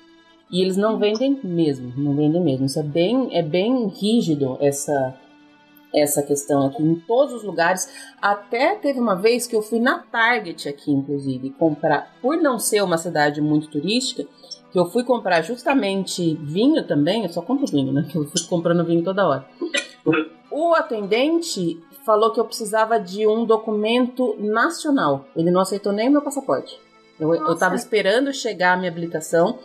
[0.48, 2.66] E eles não vendem mesmo, não vendem mesmo.
[2.66, 5.12] Isso é bem, é bem rígido essa
[5.92, 8.12] essa questão aqui em todos os lugares.
[8.22, 12.80] Até teve uma vez que eu fui na Target aqui, inclusive, comprar, por não ser
[12.82, 14.24] uma cidade muito turística,
[14.70, 18.06] que eu fui comprar justamente vinho também, eu só compro vinho, né?
[18.14, 19.48] Eu fui comprando vinho toda hora.
[20.48, 25.26] O atendente falou que eu precisava de um documento nacional.
[25.34, 26.78] Ele não aceitou nem o meu passaporte.
[27.18, 29.58] Eu, eu tava esperando chegar a minha habilitação,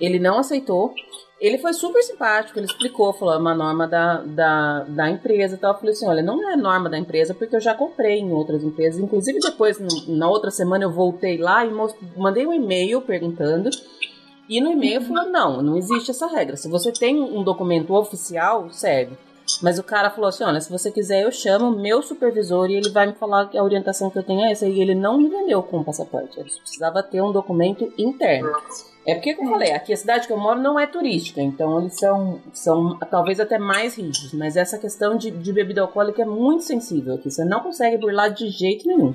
[0.00, 0.94] ele não aceitou.
[1.40, 5.58] Ele foi super simpático, ele explicou, falou, é uma norma da, da, da empresa e
[5.58, 5.72] tal.
[5.72, 8.62] Eu falei assim, olha, não é norma da empresa, porque eu já comprei em outras
[8.62, 9.00] empresas.
[9.00, 11.72] Inclusive, depois, na outra semana, eu voltei lá e
[12.16, 13.70] mandei um e-mail perguntando.
[14.48, 16.56] E no e-mail falou, não, não existe essa regra.
[16.56, 19.16] Se você tem um documento oficial, serve.
[19.62, 22.90] Mas o cara falou assim: olha, se você quiser, eu chamo meu supervisor e ele
[22.90, 24.66] vai me falar que a orientação que eu tenho é essa.
[24.66, 26.38] E ele não me vendeu com o passaporte.
[26.38, 28.50] Ele precisava ter um documento interno.
[29.06, 31.80] É porque, como eu falei, aqui a cidade que eu moro não é turística, então
[31.80, 34.32] eles são, são talvez até mais rígidos.
[34.34, 37.30] Mas essa questão de, de bebida alcoólica é muito sensível aqui.
[37.30, 39.14] Você não consegue burlar de jeito nenhum.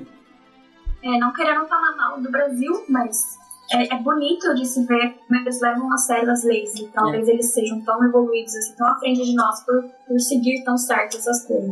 [1.02, 3.38] É, não querendo falar mal do Brasil, mas
[3.72, 7.28] é, é, bonito de se ver como eles levam a sério as leis e talvez
[7.28, 7.32] é.
[7.32, 11.16] eles sejam tão evoluídos, assim, tão à frente de nós por, por seguir tão certo
[11.16, 11.70] essas coisas.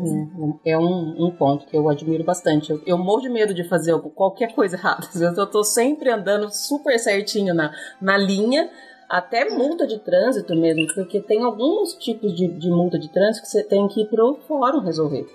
[0.64, 2.70] É, é um, um, ponto que eu admiro bastante.
[2.70, 5.06] Eu, eu morro de medo de fazer qualquer coisa errada.
[5.14, 8.68] Eu tô sempre andando super certinho na, na linha,
[9.08, 13.50] até multa de trânsito mesmo, porque tem alguns tipos de, de multa de trânsito que
[13.50, 15.26] você tem que ir pro fórum resolver.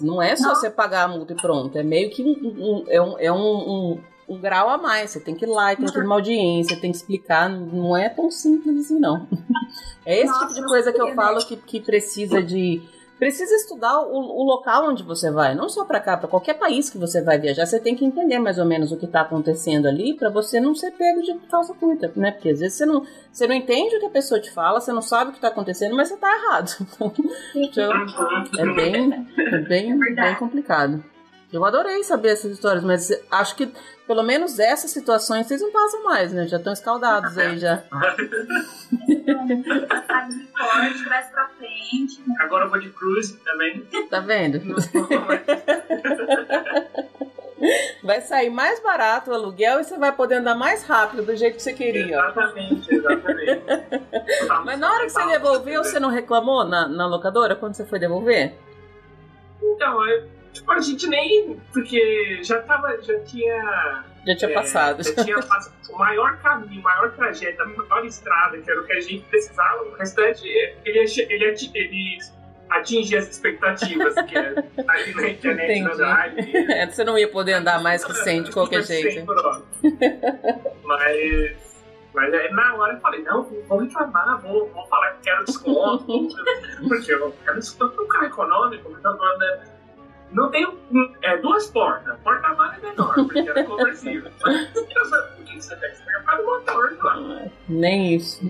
[0.00, 0.54] Não é só Não.
[0.54, 1.76] você pagar a multa e pronto.
[1.76, 5.10] É meio que um, um, é um, é um um grau a mais.
[5.10, 7.48] Você tem que ir lá e tem que ter uma audiência, tem que explicar.
[7.48, 9.26] Não é tão simples assim, não.
[10.04, 12.82] É esse Nossa, tipo de coisa que eu falo que, que precisa de.
[13.18, 16.88] Precisa estudar o, o local onde você vai, não só para cá, para qualquer país
[16.88, 19.88] que você vai viajar, você tem que entender mais ou menos o que está acontecendo
[19.88, 22.30] ali para você não ser pego de calça curta, né?
[22.30, 24.92] Porque às vezes você não, você não entende o que a pessoa te fala, você
[24.92, 26.70] não sabe o que está acontecendo, mas você está errado.
[27.56, 27.90] Então,
[28.58, 31.02] é bem, é bem, é bem complicado.
[31.52, 33.72] Eu adorei saber essas histórias, mas acho que
[34.06, 36.46] pelo menos essas situações vocês não passam mais, né?
[36.46, 37.82] Já estão escaldados aí já.
[42.40, 43.82] Agora eu vou de cruise também.
[44.10, 44.60] Tá vendo?
[48.04, 51.56] Vai sair mais barato o aluguel e você vai poder andar mais rápido do jeito
[51.56, 52.16] que você queria.
[52.16, 53.62] Exatamente, exatamente.
[54.64, 57.98] Mas na hora que você devolveu, você não reclamou na, na locadora quando você foi
[57.98, 58.54] devolver?
[59.60, 61.60] Então, eu Tipo, a gente nem.
[61.72, 63.00] Porque já tava.
[63.02, 64.04] Já tinha.
[64.26, 65.02] Já tinha é, passado.
[65.02, 68.84] Já tinha passado o maior caminho, o maior trajeto, a maior estrada, que era o
[68.84, 69.84] que a gente precisava.
[69.84, 72.18] O restante, ele, ele, ele
[72.70, 74.48] atingir as expectativas que é
[74.88, 76.38] ali na internet, na rádio.
[76.70, 79.26] É, você não ia poder andar mais que 100 de qualquer jeito.
[80.84, 81.68] Mas.
[82.14, 86.28] Mas aí, na hora eu falei, não, vou reclamar, vou, vou falar que quero desconto.
[86.88, 89.77] porque eu quero desconto para um carro econômico, então, né?
[90.30, 90.66] Não tem
[91.22, 92.18] é, duas portas.
[92.20, 94.30] Porta-mala é menor, porque era conversível.
[94.44, 94.86] Mas por
[95.44, 97.50] que você tem que pegar o motor, claro.
[97.68, 98.40] Nem isso.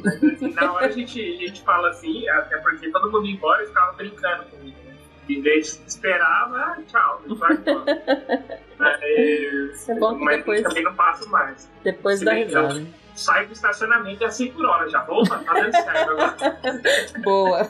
[0.54, 3.66] Na hora a gente, a gente fala assim, até porque todo mundo ia embora e
[3.66, 4.76] ficava brincando comigo.
[4.84, 4.94] Né?
[5.28, 7.84] Em vez de esperar, ah, tchau, vai embora.
[8.80, 11.70] é, é bom que mas depois, também não passo mais.
[11.84, 12.84] Depois da risada
[13.18, 14.88] sai do estacionamento e é assim por hora.
[14.88, 16.36] Já, opa, tá dando certo agora.
[17.22, 17.68] Boa.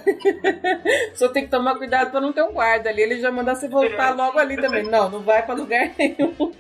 [1.15, 3.03] Só tem que tomar cuidado pra não ter um guarda ali.
[3.03, 4.15] Ele já mandar você voltar é.
[4.15, 4.85] logo ali também.
[4.85, 6.53] Não, não vai pra lugar nenhum.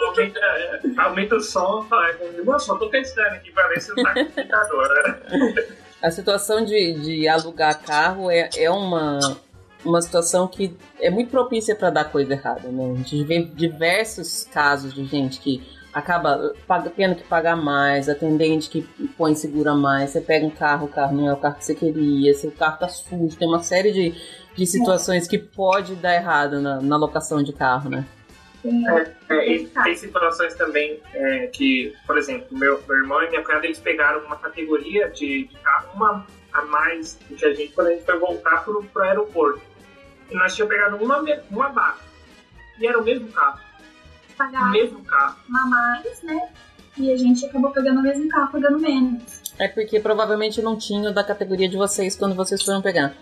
[0.00, 1.84] Aumenta, é, aumenta o som.
[1.88, 4.88] Fala, só tô testando aqui pra ver se não tá com computador.
[4.88, 5.66] Né?
[6.02, 9.18] A situação de, de alugar carro é, é uma,
[9.84, 12.92] uma situação que é muito propícia para dar coisa errada, né?
[12.92, 16.52] A gente vê diversos casos de gente que acaba
[16.94, 18.82] tendo que pagar mais, atendente que
[19.16, 21.74] põe segura mais, você pega um carro, o carro não é o carro que você
[21.74, 24.14] queria, seu carro tá sujo, tem uma série de,
[24.54, 28.04] de situações que pode dar errado na, na locação de carro, né?
[28.62, 33.42] É, é, e tem situações também é, que, por exemplo, meu, meu irmão e minha
[33.42, 37.72] cunhada eles pegaram uma categoria de, de carro, uma a mais do que a gente
[37.72, 39.62] quando a gente foi voltar pro, pro aeroporto.
[40.30, 42.00] E nós tínhamos pegado uma, uma barra.
[42.78, 43.65] E era o mesmo carro.
[44.36, 45.36] Pagar o mesmo carro.
[45.48, 46.48] Uma mais, né?
[46.98, 49.42] E a gente acabou pegando o mesmo carro, pagando menos.
[49.58, 53.14] É porque provavelmente não tinha da categoria de vocês quando vocês foram pegar.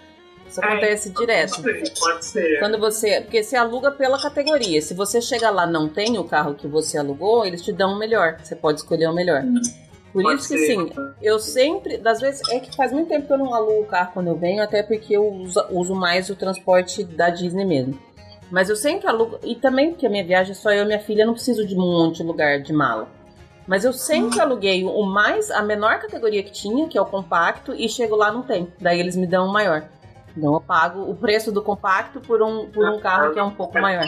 [0.49, 1.63] Isso é, acontece direto.
[1.63, 2.59] Pode ser, pode ser.
[2.61, 3.21] Quando você.
[3.21, 4.81] Porque você aluga pela categoria.
[4.81, 7.99] Se você chegar lá não tem o carro que você alugou, eles te dão o
[7.99, 8.39] melhor.
[8.43, 9.43] Você pode escolher o melhor.
[9.43, 9.61] Hum.
[10.13, 10.67] Por Pode isso que ser.
[10.67, 13.87] sim, eu sempre, das vezes, é que faz muito tempo que eu não alugo o
[13.87, 17.99] carro quando eu venho, até porque eu uso, uso mais o transporte da Disney mesmo.
[18.55, 21.01] Mas eu sempre alugo, e também porque a minha viagem é só eu e minha
[21.01, 23.09] filha, eu não preciso de um monte de lugar de mala.
[23.67, 27.75] Mas eu sempre aluguei o mais, a menor categoria que tinha, que é o compacto,
[27.75, 28.73] e chego lá não tem.
[28.81, 29.83] Daí eles me dão o maior.
[30.37, 33.51] Então eu pago o preço do compacto por um, por um carro que é um
[33.51, 34.07] pouco maior.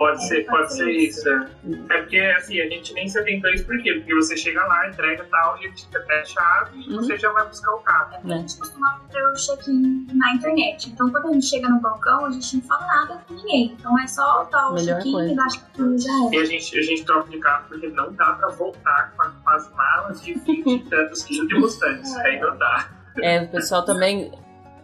[0.00, 1.28] Pode ser, pode ser isso.
[1.28, 3.92] É porque assim, a gente nem se atentou isso por quê?
[3.96, 7.70] Porque você chega lá, entrega tal, e pede a chave e você já vai buscar
[7.74, 8.16] o carro.
[8.24, 10.88] A gente costuma fazer o check-in na internet.
[10.88, 13.76] Então quando a gente chega no balcão, a gente não fala nada com ninguém.
[13.78, 16.34] Então é só o check-in e chave já é.
[16.34, 19.70] E a gente, a gente troca de carro porque não dá pra voltar com as
[19.74, 22.16] malas de 20 e tantos quilos de Mustangs.
[22.20, 22.26] É.
[22.26, 22.90] Aí não dá.
[23.22, 24.32] É, o pessoal também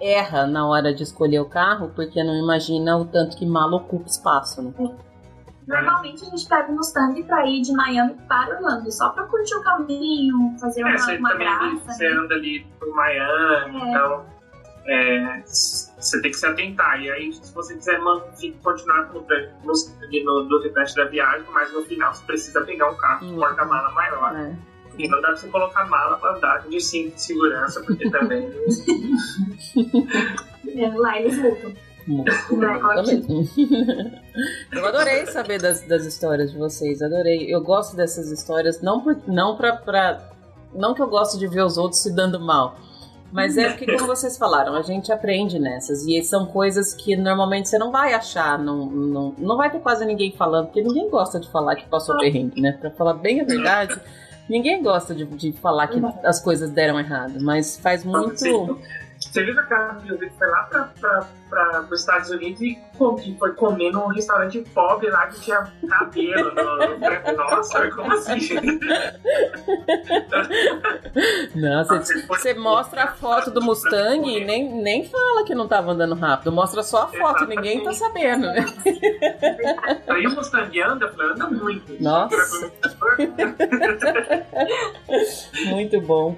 [0.01, 4.07] erra na hora de escolher o carro porque não imagina o tanto que mala ocupa
[4.07, 4.73] espaço, né?
[5.67, 9.55] Normalmente a gente pega um Mustang pra ir de Miami para Orlando, só pra curtir
[9.57, 11.93] o caminho, fazer uma, é, você uma graça.
[11.93, 12.17] Você né?
[12.17, 13.91] anda ali por Miami, é.
[13.91, 14.27] então
[14.87, 17.01] é, você tem que se atentar.
[17.01, 17.99] E aí, se você quiser
[18.63, 19.27] continuar no,
[19.65, 23.91] no, no, restante da viagem, mas no final você precisa pegar um carro com porta-mala
[23.91, 24.37] maior.
[24.37, 24.76] É.
[24.99, 28.49] E não dá pra você colocar mala pra andar de cinto de segurança, porque também.
[30.77, 31.73] é, lá eles multam.
[34.73, 37.53] Eu adorei saber das, das histórias de vocês, adorei.
[37.53, 40.31] Eu gosto dessas histórias, não, por, não pra, pra.
[40.73, 42.77] Não que eu gosto de ver os outros se dando mal.
[43.33, 46.07] Mas é porque, como vocês falaram, a gente aprende nessas.
[46.07, 48.59] E são coisas que normalmente você não vai achar.
[48.59, 52.17] Não, não, não vai ter quase ninguém falando, porque ninguém gosta de falar que passou
[52.19, 52.73] perrengue, né?
[52.81, 54.01] Pra falar bem a verdade,
[54.49, 57.41] ninguém gosta de, de falar que as coisas deram errado.
[57.41, 58.81] Mas faz muito.
[59.19, 62.79] Você viu aquela menina que foi lá pra, pra, pra, os Estados Unidos e
[63.21, 68.59] que foi comer num restaurante pobre lá que tinha cabelo no, no Nossa, como assim?
[71.55, 76.15] Nossa, você mostra a foto do Mustang e nem, nem fala que não tava andando
[76.15, 76.53] rápido.
[76.53, 77.57] Mostra só a foto, Exatamente.
[77.57, 78.65] ninguém tá sabendo, né?
[80.09, 82.03] Aí o Mustang anda, anda muito.
[82.03, 82.73] Nossa.
[85.67, 86.37] muito bom.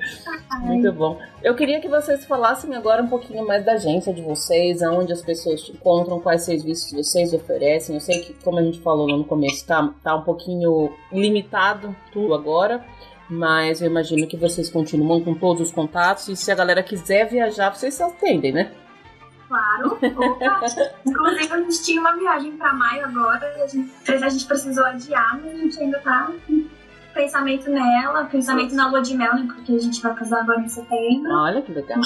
[0.60, 1.20] Muito bom.
[1.42, 5.22] Eu queria que vocês falassem agora um pouquinho mais da agência de vocês, aonde as
[5.22, 7.94] pessoas te encontram, quais serviços vocês oferecem.
[7.94, 12.34] Eu sei que, como a gente falou no começo, tá, tá um pouquinho limitado tudo
[12.34, 12.84] agora,
[13.28, 17.28] mas eu imagino que vocês continuam com todos os contatos e se a galera quiser
[17.28, 18.72] viajar, vocês atendem, né?
[19.48, 19.92] Claro.
[19.92, 20.66] Opa.
[21.06, 24.84] Inclusive, a gente tinha uma viagem para maio agora e a gente, a gente precisou
[24.84, 26.30] adiar, mas a gente ainda tá
[27.14, 29.46] pensamento nela, pensamento na lua de mel, né?
[29.46, 31.32] Porque a gente vai casar agora em setembro.
[31.32, 32.00] Olha que legal.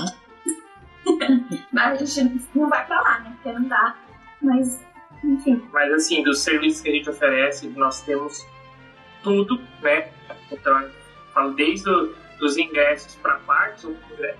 [1.72, 3.32] mas a gente não vai pra lá, né?
[3.34, 3.96] Porque não dá.
[4.40, 4.84] Mas,
[5.24, 5.62] enfim.
[5.72, 8.46] Mas assim, dos serviços que a gente oferece, nós temos
[9.22, 10.11] tudo, né?
[10.50, 10.88] Então,
[11.32, 13.86] falo desde o, dos ingressos para parques,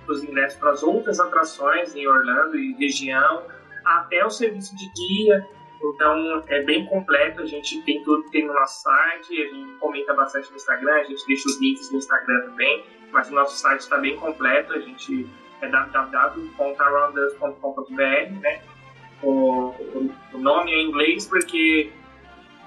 [0.05, 3.43] dos ingressos para as outras atrações em Orlando e região,
[3.85, 5.47] até o serviço de guia,
[5.81, 10.13] então é bem completo, a gente tem tudo tem no nosso site, a gente comenta
[10.13, 13.81] bastante no Instagram, a gente deixa os links no Instagram também, mas o nosso site
[13.81, 15.29] está bem completo, a gente
[15.63, 18.61] é www.aroundus.com.br, né?
[19.21, 19.73] O,
[20.33, 21.89] o, nome é em inglês porque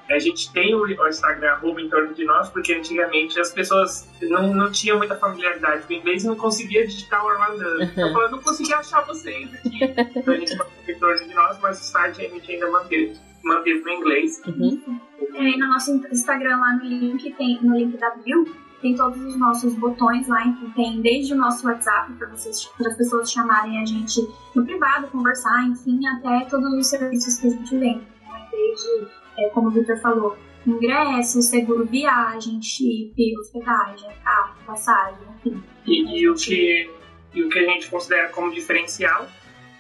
[0.09, 4.55] a gente tem o, Instagram arroba em torno de nós, porque antigamente as pessoas não,
[4.55, 7.63] não tinham muita familiaridade com o inglês e não conseguia digitar o Armando.
[7.93, 9.81] Então, eu não conseguia achar vocês aqui.
[10.17, 13.19] Então a gente manteve em torno de nós, mas o site a gente ainda manteve,
[13.45, 14.41] manteve no inglês.
[14.47, 14.99] Uhum.
[15.35, 18.47] É, no nosso Instagram, lá no link, tem, no link da bio,
[18.81, 22.89] tem todos os nossos botões lá, então tem desde o nosso WhatsApp para vocês, para
[22.89, 24.21] as pessoas chamarem a gente
[24.55, 28.01] no privado, conversar, enfim, até todos os serviços que a gente vende.
[28.01, 28.49] Né?
[28.51, 29.09] Desde
[29.39, 35.63] é, como o Victor falou, ingresso, seguro viagem, chip, hospedagem, carro, passagem, enfim.
[35.87, 36.91] E, e, o que,
[37.35, 39.27] e o que a gente considera como diferencial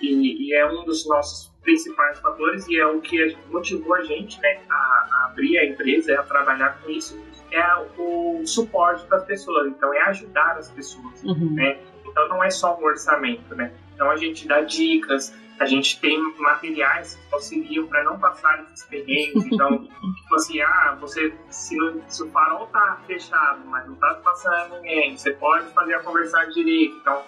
[0.01, 4.40] E, e, é um dos nossos principais fatores e é o que motivou a gente
[4.40, 7.18] né, a, a abrir a empresa, a trabalhar com isso,
[7.57, 9.68] é o suporte para as pessoas.
[9.68, 11.22] Então, é ajudar as pessoas.
[11.24, 11.54] Uhum.
[11.54, 11.78] Né?
[12.04, 13.54] Então, não é só um orçamento.
[13.54, 13.72] Né?
[13.94, 18.84] Então, a gente dá dicas, a gente tem materiais que auxiliam para não passar esses
[18.86, 19.46] perrengues.
[19.57, 21.76] Então, tipo assim, ah, você, se,
[22.09, 26.44] se o farol tá fechado, mas não tá passando ninguém, você pode fazer a conversar
[26.46, 26.96] direito.
[27.00, 27.22] Então,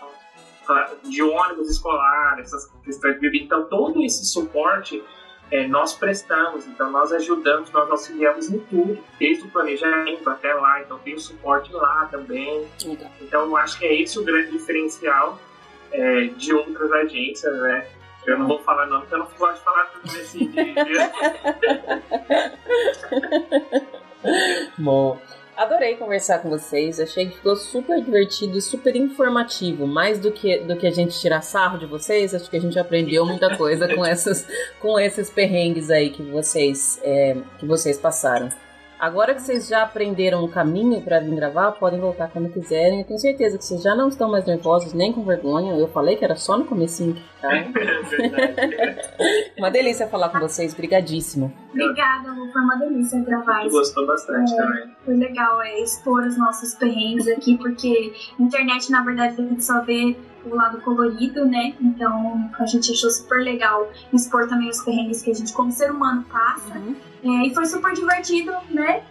[1.04, 3.44] de ônibus escolar, essas questões de bebida.
[3.46, 5.02] Então, todo esse suporte
[5.50, 10.82] é, nós prestamos, então nós ajudamos, nós auxiliamos em tudo, desde o planejamento até lá,
[10.82, 12.66] então tem o suporte lá também.
[13.20, 15.38] Então, eu acho que é esse o grande diferencial
[15.90, 17.88] é, de outras agências, né?
[18.26, 20.50] Eu não vou falar nome, porque eu não gosto de falar tudo assim.
[20.50, 20.74] De...
[24.82, 25.18] Bom,
[25.58, 27.00] adorei conversar com vocês.
[27.00, 29.86] Achei que ficou super divertido e super informativo.
[29.86, 32.78] Mais do que, do que a gente tirar sarro de vocês, acho que a gente
[32.78, 34.46] aprendeu muita coisa com, essas,
[34.80, 38.48] com esses perrengues aí que vocês, é, que vocês passaram.
[38.98, 43.00] Agora que vocês já aprenderam o caminho para vir gravar, podem voltar quando quiserem.
[43.00, 45.76] Eu tenho certeza que vocês já não estão mais nervosos nem com vergonha.
[45.76, 47.48] Eu falei que era só no comecinho tá?
[49.56, 50.74] uma delícia falar com vocês.
[50.74, 51.52] Obrigadíssimo.
[51.70, 52.50] Obrigada, Lu.
[52.52, 53.64] Foi uma delícia gravar.
[53.64, 54.96] Eu gostou bastante é, também.
[55.04, 59.80] Foi legal é, expor os nossos perrengues aqui, porque internet, na verdade, a gente só
[59.82, 61.74] vê o lado colorido, né?
[61.80, 65.90] Então a gente achou super legal expor também os perrengues que a gente, como ser
[65.90, 66.78] humano, passa.
[66.78, 66.96] Uhum.
[67.24, 69.02] É, e foi super divertido, né?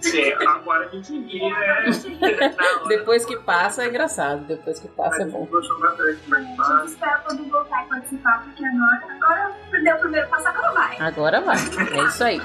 [0.00, 2.54] Sim, agora a gente ri, né?
[2.88, 5.48] Depois que passa é engraçado, depois que passa é bom.
[5.52, 10.72] A gente espera poder voltar e participar, porque agora, agora deu o primeiro passo, agora
[10.72, 10.96] vai.
[11.00, 12.40] Agora vai, é isso aí.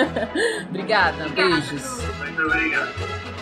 [0.70, 2.02] Obrigada, beijos.
[2.18, 3.35] Muito obrigado.